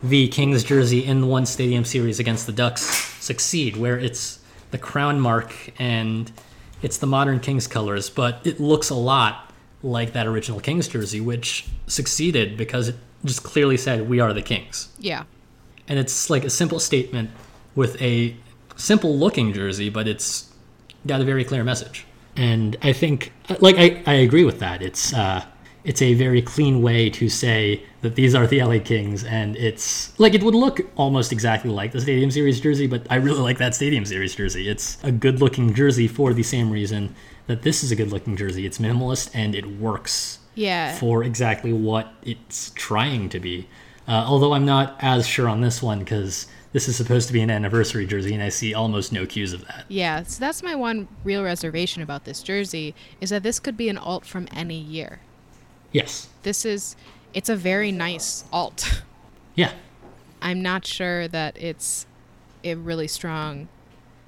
the 0.03 0.27
Kings 0.27 0.63
jersey 0.63 1.05
in 1.05 1.21
the 1.21 1.27
one 1.27 1.45
stadium 1.45 1.85
series 1.85 2.19
against 2.19 2.45
the 2.45 2.51
Ducks 2.51 2.81
succeed, 2.81 3.77
where 3.77 3.97
it's 3.97 4.39
the 4.71 4.77
crown 4.77 5.19
mark 5.19 5.53
and 5.79 6.31
it's 6.81 6.97
the 6.97 7.07
modern 7.07 7.39
Kings 7.39 7.67
colors, 7.67 8.09
but 8.09 8.41
it 8.43 8.59
looks 8.59 8.89
a 8.89 8.95
lot 8.95 9.51
like 9.81 10.13
that 10.13 10.27
original 10.27 10.59
Kings 10.59 10.87
jersey, 10.87 11.21
which 11.21 11.67
succeeded 11.87 12.57
because 12.57 12.89
it 12.89 12.95
just 13.23 13.43
clearly 13.43 13.77
said, 13.77 14.09
We 14.09 14.19
are 14.19 14.33
the 14.33 14.41
Kings. 14.41 14.89
Yeah. 14.99 15.23
And 15.87 15.97
it's 15.97 16.29
like 16.29 16.43
a 16.43 16.49
simple 16.49 16.79
statement 16.79 17.31
with 17.75 18.01
a 18.01 18.35
simple 18.75 19.17
looking 19.17 19.53
jersey, 19.53 19.89
but 19.89 20.07
it's 20.07 20.51
got 21.07 21.21
a 21.21 21.23
very 21.23 21.45
clear 21.45 21.63
message. 21.63 22.05
And 22.35 22.75
I 22.81 22.93
think, 22.93 23.31
like, 23.59 23.75
I, 23.77 24.01
I 24.05 24.13
agree 24.15 24.43
with 24.43 24.59
that. 24.59 24.81
It's 24.81 25.13
uh, 25.13 25.45
it's 25.83 26.01
a 26.01 26.13
very 26.13 26.41
clean 26.41 26.81
way 26.81 27.09
to 27.09 27.27
say 27.29 27.83
that 28.01 28.15
these 28.15 28.33
are 28.35 28.47
the 28.47 28.63
LA 28.63 28.79
Kings, 28.79 29.23
and 29.23 29.55
it's 29.57 30.17
like 30.19 30.33
it 30.33 30.41
would 30.43 30.55
look 30.55 30.79
almost 30.95 31.31
exactly 31.31 31.69
like 31.69 31.91
the 31.91 32.01
Stadium 32.01 32.31
Series 32.31 32.59
jersey, 32.61 32.87
but 32.87 33.05
I 33.09 33.15
really 33.15 33.39
like 33.41 33.57
that 33.57 33.75
Stadium 33.75 34.05
Series 34.05 34.35
jersey. 34.35 34.69
It's 34.69 34.97
a 35.03 35.11
good 35.11 35.39
looking 35.41 35.73
jersey 35.73 36.07
for 36.07 36.33
the 36.33 36.43
same 36.43 36.69
reason 36.71 37.15
that 37.47 37.61
this 37.63 37.83
is 37.83 37.91
a 37.91 37.95
good 37.95 38.11
looking 38.11 38.37
jersey. 38.37 38.65
It's 38.65 38.77
minimalist 38.77 39.29
and 39.33 39.53
it 39.55 39.65
works 39.77 40.39
Yeah. 40.55 40.95
for 40.95 41.23
exactly 41.23 41.73
what 41.73 42.13
it's 42.23 42.71
trying 42.75 43.27
to 43.29 43.39
be. 43.39 43.67
Uh, 44.07 44.23
although 44.27 44.53
I'm 44.53 44.65
not 44.65 44.95
as 44.99 45.27
sure 45.27 45.47
on 45.49 45.61
this 45.61 45.81
one 45.81 45.99
because 45.99 46.47
this 46.73 46.87
is 46.87 46.95
supposed 46.95 47.27
to 47.27 47.33
be 47.33 47.41
an 47.41 47.49
anniversary 47.51 48.05
jersey, 48.07 48.33
and 48.33 48.41
I 48.41 48.49
see 48.49 48.73
almost 48.73 49.11
no 49.13 49.25
cues 49.25 49.53
of 49.53 49.65
that. 49.67 49.85
Yeah, 49.89 50.23
so 50.23 50.39
that's 50.39 50.63
my 50.63 50.75
one 50.75 51.07
real 51.23 51.43
reservation 51.43 52.01
about 52.01 52.23
this 52.25 52.41
jersey 52.41 52.95
is 53.21 53.29
that 53.29 53.43
this 53.43 53.59
could 53.59 53.77
be 53.77 53.89
an 53.89 53.97
alt 53.97 54.25
from 54.25 54.47
any 54.53 54.77
year. 54.77 55.19
Yes. 55.93 56.27
This 56.41 56.65
is 56.65 56.95
it's 57.33 57.49
a 57.49 57.55
very 57.55 57.91
nice 57.91 58.43
alt. 58.51 59.03
Yeah. 59.55 59.71
I'm 60.41 60.63
not 60.63 60.83
sure 60.83 61.27
that 61.27 61.55
it's 61.61 62.07
a 62.63 62.73
really 62.73 63.07
strong 63.07 63.67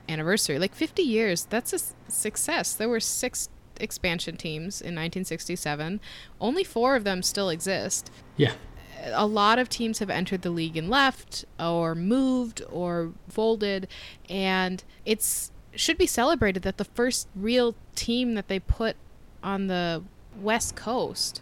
anniversary. 0.08 0.60
Like 0.60 0.76
50 0.76 1.02
years, 1.02 1.46
that's 1.46 1.74
a 1.74 2.12
success. 2.12 2.74
There 2.74 2.88
were 2.88 3.00
six 3.00 3.50
expansion 3.80 4.38
teams 4.38 4.82
in 4.82 4.94
1967. 4.94 6.00
Only 6.40 6.64
four 6.64 6.96
of 6.96 7.06
them 7.06 7.24
still 7.24 7.50
exist. 7.50 8.12
Yeah. 8.38 8.54
A 9.06 9.26
lot 9.26 9.60
of 9.60 9.68
teams 9.68 10.00
have 10.00 10.12
entered 10.12 10.44
the 10.44 10.50
league 10.50 10.78
and 10.78 10.90
left, 10.90 11.46
or 11.60 11.96
moved, 11.96 12.62
or 12.72 13.12
folded, 13.28 13.88
and 14.30 14.84
it's 15.06 15.52
should 15.76 15.98
be 15.98 16.08
celebrated 16.08 16.64
that 16.64 16.78
the 16.78 16.86
first 16.86 17.28
real 17.36 17.76
team 17.96 18.36
that 18.36 18.48
they 18.48 18.60
put 18.60 18.96
on 19.44 19.68
the 19.68 20.04
West 20.40 20.76
Coast 20.76 21.42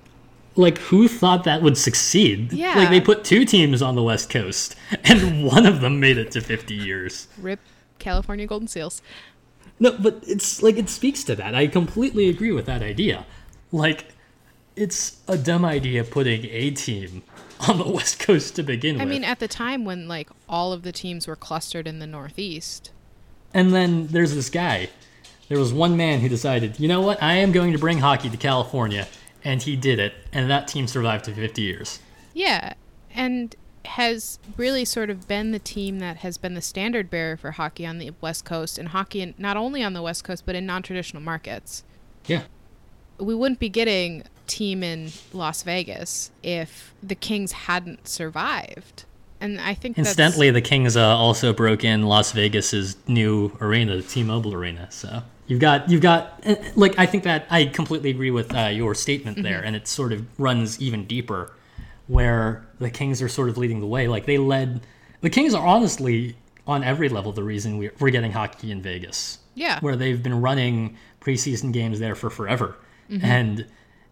Like, 0.56 0.78
who 0.78 1.08
thought 1.08 1.46
that 1.46 1.62
would 1.62 1.78
succeed? 1.78 2.54
Yeah. 2.54 2.76
Like, 2.76 2.89
they 2.89 3.02
put 3.02 3.24
two 3.24 3.44
teams 3.46 3.82
on 3.82 3.96
the 3.96 4.04
West 4.04 4.30
Coast, 4.30 4.76
and 5.04 5.46
one 5.46 5.66
of 5.66 5.82
them 5.82 6.00
made 6.00 6.18
it 6.18 6.32
to 6.32 6.42
50 6.42 6.74
years. 6.74 7.28
rip 7.38 7.60
California 8.00 8.46
Golden 8.46 8.68
Seals. 8.68 9.02
No, 9.80 9.98
but 9.98 10.24
it's 10.28 10.62
like, 10.62 10.78
it 10.78 10.89
speaks 10.89 11.24
to 11.24 11.36
that. 11.36 11.56
I 11.56 11.68
completely 11.68 12.30
agree 12.30 12.52
with 12.52 12.66
that 12.68 12.84
idea. 12.84 13.26
Like, 13.72 14.13
it's 14.76 15.18
a 15.28 15.38
dumb 15.38 15.66
idea 15.66 16.04
putting 16.04 16.46
a 16.46 16.72
team 16.72 17.24
on 17.68 17.78
the 17.78 17.88
West 17.89 18.20
Coast 18.20 18.56
to 18.56 18.63
begin 18.63 18.96
I 18.96 19.04
with. 19.04 19.08
I 19.08 19.10
mean, 19.10 19.24
at 19.24 19.39
the 19.39 19.48
time 19.48 19.86
when 19.86 20.08
like 20.08 20.30
all 20.48 20.74
of 20.74 20.84
the 20.84 20.92
teams 20.92 21.28
were 21.28 21.36
clustered 21.36 21.88
in 21.88 22.00
the 22.00 22.08
Northeast. 22.08 22.92
And 23.54 23.74
then 23.74 24.08
there's 24.08 24.34
this 24.34 24.50
guy. 24.50 24.89
There 25.50 25.60
was 25.60 25.74
one 25.74 25.96
man 25.98 26.22
who 26.22 26.30
decided, 26.30 26.80
you 26.80 26.88
know 26.88 27.02
what, 27.02 27.22
I 27.22 27.34
am 27.34 27.52
going 27.52 27.74
to 27.74 27.78
bring 27.78 28.00
hockey 28.00 28.30
to 28.30 28.38
California. 28.38 29.08
And 29.43 29.62
he 29.62 29.75
did 29.75 29.99
it. 29.99 30.13
And 30.32 30.49
that 30.49 30.67
team 30.67 30.88
survived 30.88 31.25
to 31.25 31.34
50 31.34 31.62
years. 31.62 31.99
Yeah, 32.34 32.73
and 33.13 33.56
has 33.86 34.39
really 34.58 34.86
sort 34.86 35.10
of 35.10 35.27
been 35.27 35.51
the 35.51 35.60
team 35.60 35.99
that 35.99 36.17
has 36.17 36.38
been 36.38 36.53
the 36.53 36.62
standard 36.62 37.10
bearer 37.10 37.36
for 37.36 37.51
hockey 37.51 37.86
on 37.86 37.97
the 37.97 38.12
West 38.21 38.45
Coast 38.45 38.77
and 38.77 38.89
hockey 38.89 39.21
in, 39.21 39.34
not 39.38 39.58
only 39.58 39.84
on 39.84 39.93
the 39.93 40.01
West 40.01 40.23
Coast 40.23 40.45
but 40.45 40.56
in 40.56 40.65
non-traditional 40.65 41.21
markets. 41.21 41.84
Yeah. 42.25 42.43
We 43.19 43.36
wouldn't 43.36 43.60
be 43.60 43.69
getting 43.69 44.23
team 44.47 44.84
in 44.84 45.12
Las 45.34 45.63
Vegas 45.63 46.32
if 46.41 46.93
the 47.03 47.15
Kings 47.15 47.51
hadn't 47.51 48.08
survived. 48.08 49.06
And 49.43 49.60
I 49.60 49.73
think 49.73 49.95
that's- 49.97 50.08
Incidentally, 50.17 50.49
the 50.51 50.62
Kings 50.62 50.95
uh, 50.97 51.06
also 51.06 51.51
broke 51.53 51.84
in 51.84 52.03
Las 52.03 52.32
Vegas's 52.32 52.95
new 53.08 53.51
arena, 53.60 53.97
the 53.97 54.01
T-Mobile 54.01 54.53
Arena. 54.53 54.88
So 54.89 55.21
you've 55.47 55.60
got 55.60 55.89
you've 55.89 56.01
got 56.01 56.39
uh, 56.45 56.56
like 56.75 56.97
I 56.97 57.06
think 57.06 57.23
that 57.25 57.45
I 57.49 57.65
completely 57.65 58.10
agree 58.10 58.32
with 58.32 58.56
uh, 58.56 58.67
your 58.67 58.95
statement 58.95 59.43
there, 59.43 59.62
and 59.62 59.75
it 59.75 59.88
sort 59.88 60.13
of 60.13 60.25
runs 60.39 60.82
even 60.82 61.06
deeper, 61.06 61.51
where 62.08 62.65
the 62.79 62.89
Kings 62.89 63.21
are 63.21 63.27
sort 63.29 63.49
of 63.49 63.58
leading 63.58 63.82
the 63.82 63.88
way. 63.88 64.08
Like 64.08 64.25
they 64.25 64.38
led, 64.38 64.79
the 65.21 65.29
Kings 65.29 65.53
are 65.53 65.65
honestly 65.67 66.36
on 66.65 66.82
every 66.84 67.10
level 67.10 67.34
the 67.34 67.43
reason 67.43 67.77
we're, 67.77 67.91
we're 67.99 68.10
getting 68.12 68.32
hockey 68.32 68.71
in 68.71 68.82
Vegas. 68.82 69.39
Yeah. 69.56 69.79
where 69.82 69.95
they've 69.95 70.23
been 70.23 70.41
running 70.41 70.97
preseason 71.21 71.71
games 71.73 71.99
there 71.99 72.15
for 72.15 72.29
forever, 72.32 72.75
and 73.10 73.67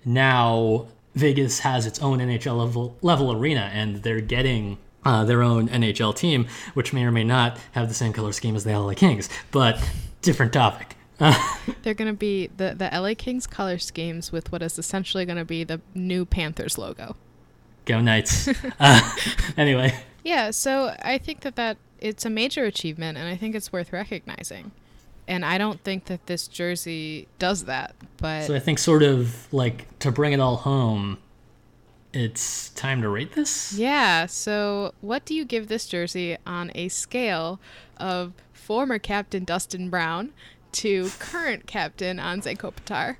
now 0.05 0.87
Vegas 1.15 1.59
has 1.59 1.85
its 1.85 1.99
own 2.01 2.19
NHL 2.19 2.57
level 2.57 2.97
level 3.01 3.31
arena, 3.31 3.69
and 3.73 4.03
they're 4.03 4.21
getting 4.21 4.77
uh, 5.05 5.25
their 5.25 5.41
own 5.41 5.67
NHL 5.69 6.15
team, 6.15 6.47
which 6.73 6.93
may 6.93 7.03
or 7.03 7.11
may 7.11 7.23
not 7.23 7.57
have 7.71 7.87
the 7.87 7.93
same 7.93 8.13
color 8.13 8.31
scheme 8.31 8.55
as 8.55 8.63
the 8.63 8.77
LA 8.77 8.93
Kings, 8.93 9.29
but 9.51 9.81
different 10.21 10.53
topic. 10.53 10.95
they're 11.83 11.93
going 11.93 12.11
to 12.11 12.17
be 12.17 12.47
the 12.57 12.73
the 12.73 12.89
LA 12.91 13.13
Kings 13.15 13.45
color 13.45 13.77
schemes 13.77 14.31
with 14.31 14.51
what 14.51 14.61
is 14.61 14.79
essentially 14.79 15.25
going 15.25 15.37
to 15.37 15.45
be 15.45 15.63
the 15.63 15.79
new 15.93 16.25
Panthers 16.25 16.77
logo. 16.77 17.15
Go 17.85 18.01
Knights. 18.01 18.49
uh, 18.79 19.11
anyway, 19.57 19.93
Yeah, 20.23 20.51
so 20.51 20.95
I 21.01 21.17
think 21.17 21.41
that 21.41 21.55
that 21.55 21.77
it's 21.99 22.25
a 22.25 22.29
major 22.29 22.65
achievement, 22.65 23.17
and 23.17 23.27
I 23.27 23.35
think 23.35 23.55
it's 23.55 23.71
worth 23.71 23.93
recognizing. 23.93 24.71
And 25.27 25.45
I 25.45 25.57
don't 25.57 25.81
think 25.83 26.05
that 26.05 26.25
this 26.25 26.47
jersey 26.47 27.27
does 27.37 27.65
that, 27.65 27.95
but 28.17 28.47
so 28.47 28.55
I 28.55 28.59
think 28.59 28.79
sort 28.79 29.03
of 29.03 29.47
like 29.53 29.99
to 29.99 30.11
bring 30.11 30.33
it 30.33 30.39
all 30.39 30.57
home, 30.57 31.19
it's 32.13 32.69
time 32.69 33.01
to 33.01 33.09
rate 33.09 33.33
this. 33.33 33.73
yeah. 33.73 34.25
So, 34.25 34.93
what 35.01 35.25
do 35.25 35.33
you 35.33 35.45
give 35.45 35.67
this 35.67 35.85
jersey 35.87 36.37
on 36.45 36.71
a 36.75 36.87
scale 36.89 37.59
of 37.97 38.33
former 38.53 38.99
captain 38.99 39.43
Dustin 39.43 39.89
Brown 39.89 40.31
to 40.73 41.09
current 41.19 41.67
captain 41.67 42.17
Anze 42.17 42.57
Kopitar? 42.57 43.17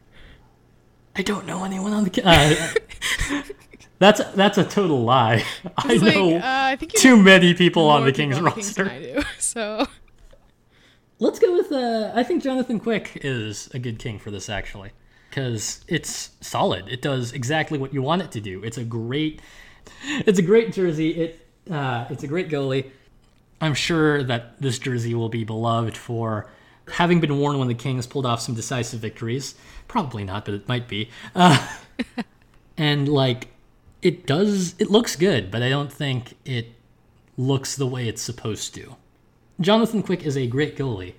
I 1.16 1.22
don't 1.22 1.46
know 1.46 1.64
anyone 1.64 1.92
on 1.94 2.04
the. 2.06 2.22
Uh, 2.24 3.42
that's 4.00 4.24
that's 4.34 4.58
a 4.58 4.64
total 4.64 5.04
lie. 5.04 5.44
I 5.78 5.96
like, 5.96 6.16
know 6.16 6.36
uh, 6.38 6.42
I 6.44 6.76
think 6.78 6.94
too 6.94 7.18
many 7.22 7.54
people 7.54 7.90
on 7.90 8.06
the 8.06 8.12
Kings 8.12 8.38
on 8.38 8.44
the 8.44 8.50
roster. 8.50 8.90
I 8.90 9.00
do. 9.00 9.22
So, 9.40 9.88
Let's 11.20 11.38
go 11.40 11.54
with. 11.54 11.72
Uh, 11.72 12.12
I 12.16 12.24
think 12.24 12.42
Jonathan 12.42 12.80
Quick 12.80 13.20
is 13.24 13.70
a 13.74 13.80
good 13.80 14.00
king 14.00 14.18
for 14.20 14.32
this 14.32 14.50
actually, 14.50 14.92
because 15.32 15.84
it's 15.88 16.32
solid. 16.42 16.88
It 16.90 17.02
does 17.02 17.32
exactly 17.32 17.80
what 17.80 17.94
you 17.94 18.02
want 18.02 18.22
it 18.22 18.32
to 18.34 18.42
do. 18.42 18.62
It's 18.64 18.78
a 18.78 18.84
great. 18.84 19.42
It's 20.04 20.38
a 20.38 20.44
great 20.44 20.74
jersey. 20.74 21.12
It. 21.12 21.48
Uh, 21.70 22.06
it's 22.10 22.24
a 22.24 22.28
great 22.28 22.50
goalie. 22.50 22.92
I'm 23.62 23.74
sure 23.74 24.24
that 24.24 24.60
this 24.62 24.78
jersey 24.78 25.16
will 25.16 25.30
be 25.30 25.44
beloved 25.44 25.96
for 25.96 26.50
having 26.90 27.22
been 27.22 27.38
worn 27.40 27.60
when 27.60 27.68
the 27.68 27.76
Kings 27.76 28.06
pulled 28.08 28.26
off 28.26 28.42
some 28.42 28.56
decisive 28.56 29.00
victories. 29.00 29.56
Probably 29.88 30.24
not, 30.24 30.46
but 30.46 30.54
it 30.54 30.68
might 30.68 30.88
be. 30.88 31.10
Uh, 31.34 31.66
and 32.78 33.08
like, 33.08 33.48
it 34.02 34.26
does. 34.26 34.76
It 34.80 34.92
looks 34.92 35.16
good, 35.16 35.50
but 35.50 35.62
I 35.64 35.70
don't 35.70 35.94
think 35.94 36.36
it 36.44 36.74
looks 37.38 37.76
the 37.76 37.88
way 37.88 38.08
it's 38.08 38.22
supposed 38.22 38.74
to. 38.76 38.96
Jonathan 39.62 40.04
Quick 40.04 40.24
is 40.24 40.36
a 40.36 40.48
great 40.48 40.76
goalie, 40.76 41.14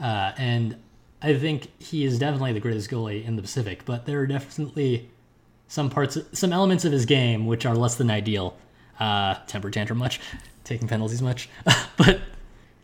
uh, 0.00 0.32
and 0.38 0.76
I 1.20 1.36
think 1.36 1.70
he 1.82 2.04
is 2.04 2.18
definitely 2.18 2.52
the 2.52 2.60
greatest 2.60 2.90
goalie 2.90 3.24
in 3.24 3.36
the 3.36 3.42
Pacific, 3.42 3.84
but 3.84 4.06
there 4.06 4.20
are 4.20 4.26
definitely 4.26 5.10
some 5.66 5.90
parts, 5.90 6.16
some 6.32 6.52
elements 6.52 6.84
of 6.84 6.92
his 6.92 7.06
game 7.06 7.46
which 7.46 7.66
are 7.66 7.74
less 7.74 7.96
than 7.96 8.10
ideal. 8.10 8.56
Uh, 9.00 9.34
temper 9.46 9.70
tantrum 9.70 9.98
much, 9.98 10.20
taking 10.64 10.88
penalties 10.88 11.22
much, 11.22 11.48
but 11.96 12.20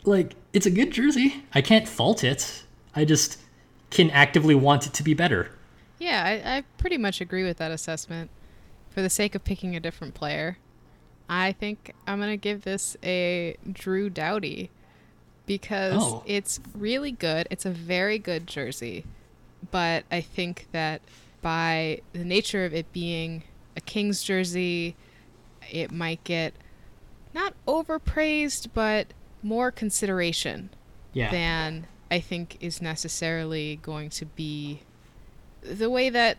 like 0.05 0.35
it's 0.53 0.65
a 0.65 0.71
good 0.71 0.91
jersey. 0.91 1.43
I 1.53 1.61
can't 1.61 1.87
fault 1.87 2.23
it. 2.23 2.63
I 2.95 3.03
just 3.03 3.37
can 3.89 4.09
actively 4.11 4.55
want 4.55 4.87
it 4.87 4.93
to 4.93 5.03
be 5.03 5.13
better. 5.13 5.51
Yeah, 5.99 6.23
I, 6.23 6.57
I 6.57 6.63
pretty 6.77 6.97
much 6.97 7.19
agree 7.19 7.43
with 7.43 7.57
that 7.57 7.71
assessment. 7.71 8.29
For 8.89 9.01
the 9.01 9.09
sake 9.09 9.35
of 9.35 9.43
picking 9.43 9.75
a 9.75 9.81
different 9.81 10.13
player, 10.13 10.57
I 11.27 11.51
think 11.51 11.93
I'm 12.07 12.19
gonna 12.19 12.37
give 12.37 12.61
this 12.61 12.95
a 13.03 13.57
Drew 13.69 14.09
Doughty 14.09 14.69
because 15.45 16.01
Oh. 16.01 16.23
it's 16.25 16.59
really 16.73 17.11
good. 17.11 17.47
It's 17.51 17.65
a 17.65 17.71
very 17.71 18.17
good 18.19 18.47
jersey, 18.47 19.05
but 19.71 20.03
I 20.11 20.21
think 20.21 20.67
that 20.71 21.01
by 21.41 22.01
the 22.13 22.23
nature 22.25 22.65
of 22.65 22.73
it 22.73 22.91
being 22.91 23.43
a 23.77 23.81
Kings 23.81 24.23
jersey, 24.23 24.95
it 25.71 25.91
might 25.91 26.23
get 26.23 26.53
not 27.33 27.53
overpraised, 27.67 28.69
but 28.73 29.07
more 29.43 29.69
consideration 29.71 30.69
Yeah. 31.13 31.29
than 31.31 31.87
I 32.09 32.19
think 32.19 32.57
is 32.61 32.81
necessarily 32.81 33.77
going 33.81 34.09
to 34.11 34.25
be 34.25 34.81
the 35.61 35.89
way 35.89 36.09
that 36.09 36.37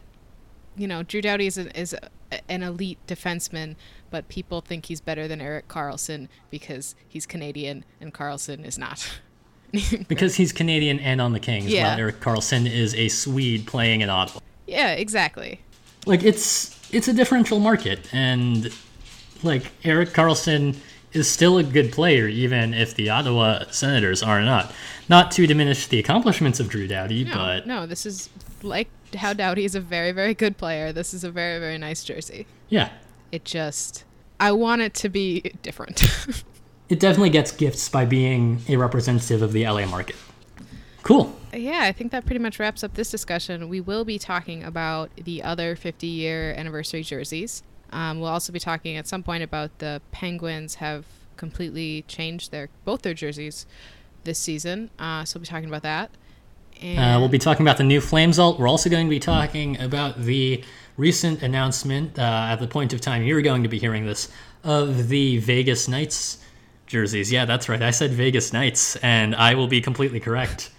you 0.76 0.86
know 0.88 1.02
Drew 1.02 1.20
Doughty 1.22 1.46
is, 1.46 1.58
an 1.58 1.68
is 1.70 1.92
a, 1.92 2.50
an 2.50 2.62
elite 2.62 2.98
defenseman, 3.06 3.76
but 4.16 4.29
people 4.29 4.62
think 4.62 4.87
he's 4.87 5.02
better 5.02 5.29
than 5.29 5.42
Erik 5.42 5.68
Karlsson 5.68 6.29
because 6.50 6.94
he's 7.07 7.26
Canadian 7.26 7.85
and 8.00 8.14
Karlsson 8.14 8.64
is 8.64 8.79
not. 8.79 9.07
because 10.09 10.37
he's 10.37 10.52
Canadian 10.52 10.98
and 11.00 11.20
on 11.20 11.35
the 11.35 11.38
Kings, 11.40 11.66
Yeah. 11.66 11.90
while 11.90 11.98
Erik 11.98 12.20
Karlsson 12.20 12.66
is 12.70 12.94
a 12.94 13.09
Swede 13.09 13.66
playing 13.66 14.00
in 14.00 14.09
Ottawa. 14.09 14.40
yeah, 14.66 14.92
exactly. 14.92 15.61
Like 16.07 16.22
it's 16.24 16.74
it's 16.94 17.09
a 17.09 17.12
differential 17.12 17.59
market, 17.61 18.09
and 18.14 18.72
like 19.42 19.70
Erik 19.85 20.11
Karlsson 20.14 20.76
is 21.12 21.29
still 21.29 21.59
a 21.59 21.62
good 21.62 21.92
player, 21.92 22.26
even 22.26 22.72
if 22.72 22.94
the 22.94 23.11
Ottawa 23.11 23.64
Senators 23.70 24.22
are 24.22 24.40
not. 24.40 24.72
Not 25.11 25.31
to 25.33 25.46
diminish 25.46 25.88
the 25.88 25.98
accomplishments 25.98 26.59
of 26.59 26.70
Drew 26.70 26.87
Doughty, 26.88 27.24
No, 27.24 27.35
but 27.35 27.66
no, 27.66 27.85
this 27.87 28.07
is 28.07 28.31
like 28.62 28.88
how 29.14 29.35
Doughty 29.35 29.66
is 29.66 29.74
a 29.74 29.81
very, 29.81 30.12
very 30.12 30.33
good 30.33 30.57
player. 30.57 30.90
This 30.90 31.12
is 31.12 31.22
a 31.22 31.31
very, 31.31 31.59
very 31.61 31.76
nice 31.76 32.02
jersey. 32.02 32.46
yeah, 32.70 32.88
It 33.33 33.44
just, 33.44 34.05
I 34.38 34.53
want 34.53 34.83
it 34.83 34.94
to 34.94 35.09
be 35.09 35.40
different. 35.62 36.03
it 36.88 37.01
definitely 37.01 37.31
gets 37.31 37.53
gifts 37.53 37.88
by 37.88 38.05
being 38.05 38.61
a 38.68 38.77
representative 38.77 39.42
of 39.42 39.53
the 39.53 39.64
LA 39.66 39.87
market. 39.87 40.16
Cool. 41.03 41.35
yeah, 41.53 41.83
I 41.83 41.92
think 41.92 42.11
that 42.12 42.27
pretty 42.27 42.40
much 42.40 42.59
wraps 42.59 42.83
up 42.83 42.94
this 42.94 43.11
discussion. 43.11 43.68
We 43.68 43.81
will 43.81 44.05
be 44.05 44.18
talking 44.18 44.64
about 44.64 45.11
the 45.16 45.42
other 45.42 45.77
50 45.77 46.07
year 46.07 46.53
anniversary 46.55 47.03
jerseys. 47.03 47.62
Um, 47.90 48.20
we'll 48.20 48.31
also 48.31 48.53
be 48.53 48.59
talking 48.59 48.96
at 48.96 49.07
some 49.07 49.22
point 49.22 49.44
about 49.44 49.79
the 49.79 50.03
Penguins 50.11 50.77
have 50.77 51.07
completely 51.37 52.03
changed 52.09 52.51
their 52.51 52.68
both 52.85 53.03
their 53.03 53.14
jerseys 53.14 53.66
this 54.25 54.38
season. 54.38 54.90
Uh, 54.99 55.25
so 55.25 55.38
we'll 55.38 55.42
be 55.42 55.46
talking 55.46 55.68
about 55.68 55.83
that. 55.83 56.11
And 56.80 57.16
Uh, 57.16 57.18
we'll 57.18 57.28
be 57.28 57.38
talking 57.38 57.64
about 57.64 57.76
the 57.78 57.84
new 57.84 58.00
Flames 58.00 58.38
alt. 58.38 58.58
We're 58.58 58.68
also 58.68 58.90
going 58.90 59.06
to 59.06 59.10
be 59.10 59.20
talking 59.20 59.80
about 59.80 60.22
the 60.22 60.62
recent 60.96 61.42
announcement 61.42 62.18
uh, 62.18 62.48
at 62.50 62.56
the 62.56 62.66
point 62.66 62.92
of 62.92 63.00
time 63.00 63.22
you're 63.22 63.42
going 63.42 63.62
to 63.62 63.68
be 63.68 63.78
hearing 63.78 64.06
this 64.06 64.28
of 64.64 65.08
the 65.08 65.38
Vegas 65.38 65.88
Knights 65.88 66.38
jerseys. 66.86 67.30
Yeah, 67.30 67.44
that's 67.44 67.68
right. 67.68 67.82
I 67.82 67.90
said 67.90 68.12
Vegas 68.12 68.52
Knights, 68.52 68.96
and 68.96 69.34
I 69.34 69.54
will 69.54 69.68
be 69.68 69.80
completely 69.80 70.20
correct. 70.20 70.70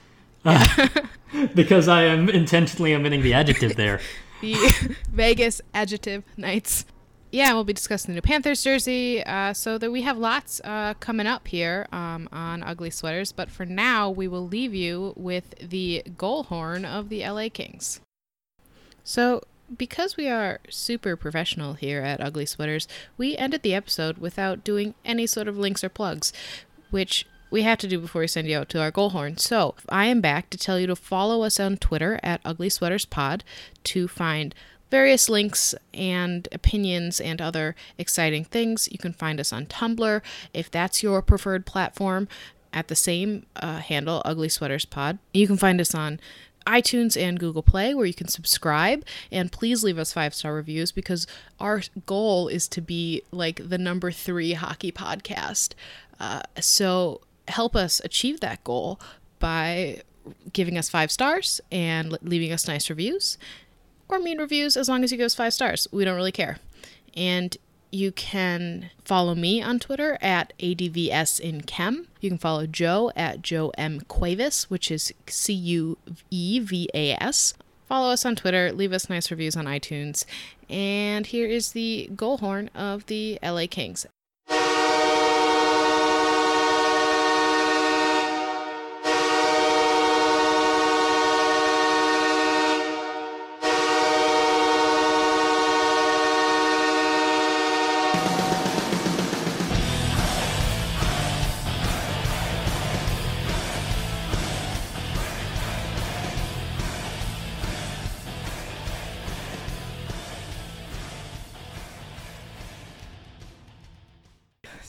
Uh, 0.44 0.88
because 1.56 1.88
I 1.88 2.04
am 2.04 2.30
intentionally 2.30 2.96
omitting 2.96 3.22
the 3.22 3.34
adjective 3.34 3.76
there. 3.76 4.00
the 4.42 4.96
Vegas 5.12 5.62
Adjective 5.74 6.24
Knights. 6.38 6.86
Yeah, 7.30 7.54
we'll 7.54 7.66
be 7.66 7.74
discussing 7.74 8.14
the 8.14 8.16
new 8.16 8.22
Panthers 8.22 8.64
jersey. 8.64 9.24
Uh, 9.24 9.54
so 9.54 9.78
that 9.78 9.92
we 9.92 10.04
have 10.04 10.18
lots 10.18 10.62
uh, 10.64 10.94
coming 11.00 11.28
up 11.28 11.48
here 11.48 11.86
um, 11.92 12.30
on 12.32 12.64
Ugly 12.64 12.92
Sweaters. 12.92 13.34
But 13.34 13.52
for 13.52 13.66
now, 13.66 14.10
we 14.10 14.28
will 14.28 14.48
leave 14.48 14.74
you 14.74 15.14
with 15.18 15.56
the 15.60 16.04
goal 16.18 16.44
horn 16.44 16.86
of 16.86 17.10
the 17.10 17.28
LA 17.28 17.50
Kings. 17.50 18.00
So, 19.04 19.44
because 19.76 20.16
we 20.16 20.30
are 20.30 20.60
super 20.70 21.18
professional 21.18 21.74
here 21.74 22.02
at 22.02 22.22
Ugly 22.22 22.46
Sweaters, 22.46 22.88
we 23.18 23.36
ended 23.36 23.62
the 23.62 23.74
episode 23.74 24.20
without 24.20 24.64
doing 24.64 24.96
any 25.04 25.28
sort 25.28 25.50
of 25.50 25.58
links 25.58 25.84
or 25.84 25.90
plugs, 25.90 26.32
which 26.92 27.26
we 27.50 27.64
have 27.64 27.78
to 27.80 27.88
do 27.88 28.00
before 28.00 28.22
we 28.22 28.28
send 28.28 28.48
you 28.48 28.58
out 28.58 28.70
to 28.70 28.82
our 28.82 28.92
goal 28.92 29.10
horn. 29.10 29.36
So, 29.38 29.76
I 29.90 30.06
am 30.06 30.22
back 30.22 30.50
to 30.52 30.58
tell 30.58 30.80
you 30.80 30.88
to 30.88 30.96
follow 30.96 31.44
us 31.44 31.60
on 31.60 31.76
Twitter 31.76 32.22
at 32.24 32.40
Ugly 32.46 32.70
Sweaters 32.70 33.06
Pod 33.06 33.44
to 33.84 34.08
find 34.08 34.56
various 34.90 35.30
links 35.30 35.76
and 35.94 36.48
opinions 36.52 37.20
and 37.20 37.42
other 37.42 37.76
exciting 37.98 38.44
things. 38.44 38.88
You 38.92 38.98
can 38.98 39.14
find 39.14 39.40
us 39.40 39.52
on 39.52 39.66
Tumblr 39.66 40.22
if 40.54 40.72
that's 40.72 41.04
your 41.04 41.22
preferred 41.22 41.66
platform 41.66 42.28
at 42.74 42.88
the 42.88 42.96
same 42.96 43.46
uh, 43.56 43.80
handle, 43.80 44.22
Ugly 44.26 44.50
Sweaters 44.50 44.86
Pod. 44.86 45.20
You 45.34 45.48
can 45.48 45.58
find 45.58 45.82
us 45.82 45.96
on 45.96 46.20
iTunes 46.66 47.20
and 47.20 47.40
Google 47.40 47.64
Play 47.64 47.94
where 47.94 48.06
you 48.06 48.14
can 48.14 48.28
subscribe 48.28 49.06
and 49.32 49.52
please 49.52 49.84
leave 49.84 49.98
us 49.98 50.12
five 50.12 50.34
star 50.34 50.54
reviews 50.54 50.92
because 50.92 51.26
our 51.60 51.82
goal 52.06 52.50
is 52.50 52.68
to 52.68 52.82
be 52.82 53.24
like 53.32 53.70
the 53.70 53.78
number 53.78 54.12
three 54.12 54.54
hockey 54.54 54.92
podcast. 54.92 55.74
Uh, 56.20 56.42
so 56.60 57.22
help 57.48 57.76
us 57.76 58.02
achieve 58.04 58.42
that 58.42 58.64
goal 58.66 59.00
by 59.40 60.02
giving 60.52 60.78
us 60.78 60.90
five 60.90 61.10
stars 61.10 61.62
and 61.72 62.18
leaving 62.22 62.52
us 62.52 62.68
nice 62.68 62.90
reviews 62.90 63.38
or 64.10 64.20
mean 64.20 64.38
reviews 64.38 64.78
as 64.78 64.90
long 64.90 65.04
as 65.04 65.12
you 65.12 65.18
give 65.18 65.26
us 65.26 65.36
five 65.36 65.54
stars. 65.54 65.88
We 65.92 66.06
don't 66.06 66.16
really 66.16 66.32
care. 66.32 66.58
And 67.16 67.56
you 67.92 68.12
can 68.12 68.90
follow 69.06 69.34
me 69.34 69.62
on 69.62 69.80
Twitter 69.80 70.18
at 70.22 70.54
ADVS 70.60 71.40
in 71.40 71.62
Chem. 71.62 72.08
You 72.20 72.30
can 72.30 72.38
follow 72.38 72.68
Joe 72.68 73.12
at 73.16 73.42
Joe 73.42 73.72
M. 73.78 74.02
Cuevas, 74.02 74.70
which 74.70 74.92
is 74.92 75.14
C 75.28 75.54
U 75.54 75.98
E 76.30 76.60
V 76.60 76.90
A 76.94 77.14
S. 77.14 77.54
Follow 77.88 78.12
us 78.12 78.26
on 78.26 78.36
Twitter, 78.36 78.74
leave 78.74 78.92
us 78.92 79.10
nice 79.10 79.32
reviews 79.32 79.56
on 79.56 79.66
iTunes. 79.66 80.26
And 80.70 81.26
here 81.26 81.48
is 81.48 81.72
the 81.72 82.10
goal 82.14 82.40
horn 82.40 82.70
of 82.76 83.06
the 83.06 83.40
LA 83.42 83.66
Kings. 83.70 84.06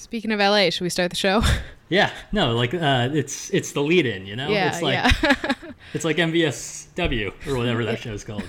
Speaking 0.08 0.32
of 0.32 0.40
LA, 0.40 0.70
should 0.70 0.82
we 0.84 0.88
start 0.90 1.10
the 1.10 1.16
show? 1.16 1.42
Yeah, 1.90 2.12
no, 2.32 2.52
like 2.54 2.74
uh, 2.74 3.08
it's 3.14 3.48
it's 3.48 3.72
the 3.72 3.82
lead 3.82 4.04
in, 4.04 4.26
you 4.26 4.36
know? 4.36 4.50
yeah, 4.50 4.68
it's 4.68 4.82
like 4.82 4.92
yeah. 4.92 5.54
it's 5.94 6.04
like 6.04 6.18
MVSW 6.18 7.32
or 7.48 7.56
whatever 7.56 7.82
that 7.86 7.98
show's 8.02 8.24
called. 8.24 8.42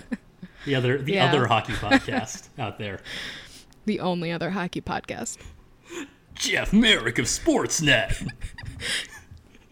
The 0.66 0.76
other 0.76 0.98
the 0.98 1.14
Yeah. 1.14 1.30
other 1.30 1.48
hockey 1.48 1.72
podcast 1.72 2.50
out 2.60 2.78
there. 2.78 3.00
the 3.86 4.02
only 4.02 4.30
other 4.34 4.50
hockey 4.50 4.82
podcast. 4.82 5.38
Jeff 6.36 6.74
Marek 6.74 7.18
of 7.18 7.28
Sportsnet. 7.28 8.28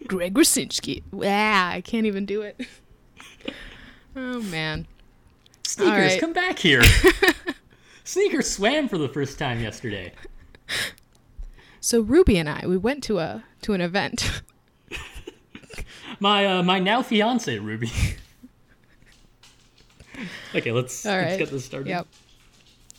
Greg 0.06 0.32
Rusinski. 0.32 1.02
Wow, 1.12 1.68
I 1.68 1.82
can't 1.82 2.06
even 2.06 2.24
do 2.24 2.40
it. 2.40 2.58
Oh 4.16 4.40
man. 4.40 4.86
Sneakers, 5.66 6.12
right. 6.12 6.20
come 6.20 6.32
back 6.32 6.58
here. 6.58 6.80
Sneakers 8.04 8.48
swam 8.50 8.88
for 8.88 8.96
the 8.96 9.10
first 9.10 9.38
time 9.38 9.60
yesterday. 9.60 10.14
So 11.80 12.00
Ruby 12.00 12.38
and 12.38 12.48
I, 12.48 12.64
we 12.66 12.76
went 12.76 13.02
to 13.04 13.18
a 13.18 13.44
to 13.62 13.72
an 13.72 13.80
event. 13.80 14.42
My 16.20 16.46
uh, 16.46 16.62
my 16.62 16.80
now 16.80 17.02
fiance 17.02 17.58
Ruby. 17.58 17.92
okay, 20.54 20.72
let's 20.72 21.04
let's 21.04 21.36
get 21.36 21.50
this 21.50 21.64
started. 21.64 21.88
Yep. 21.88 22.06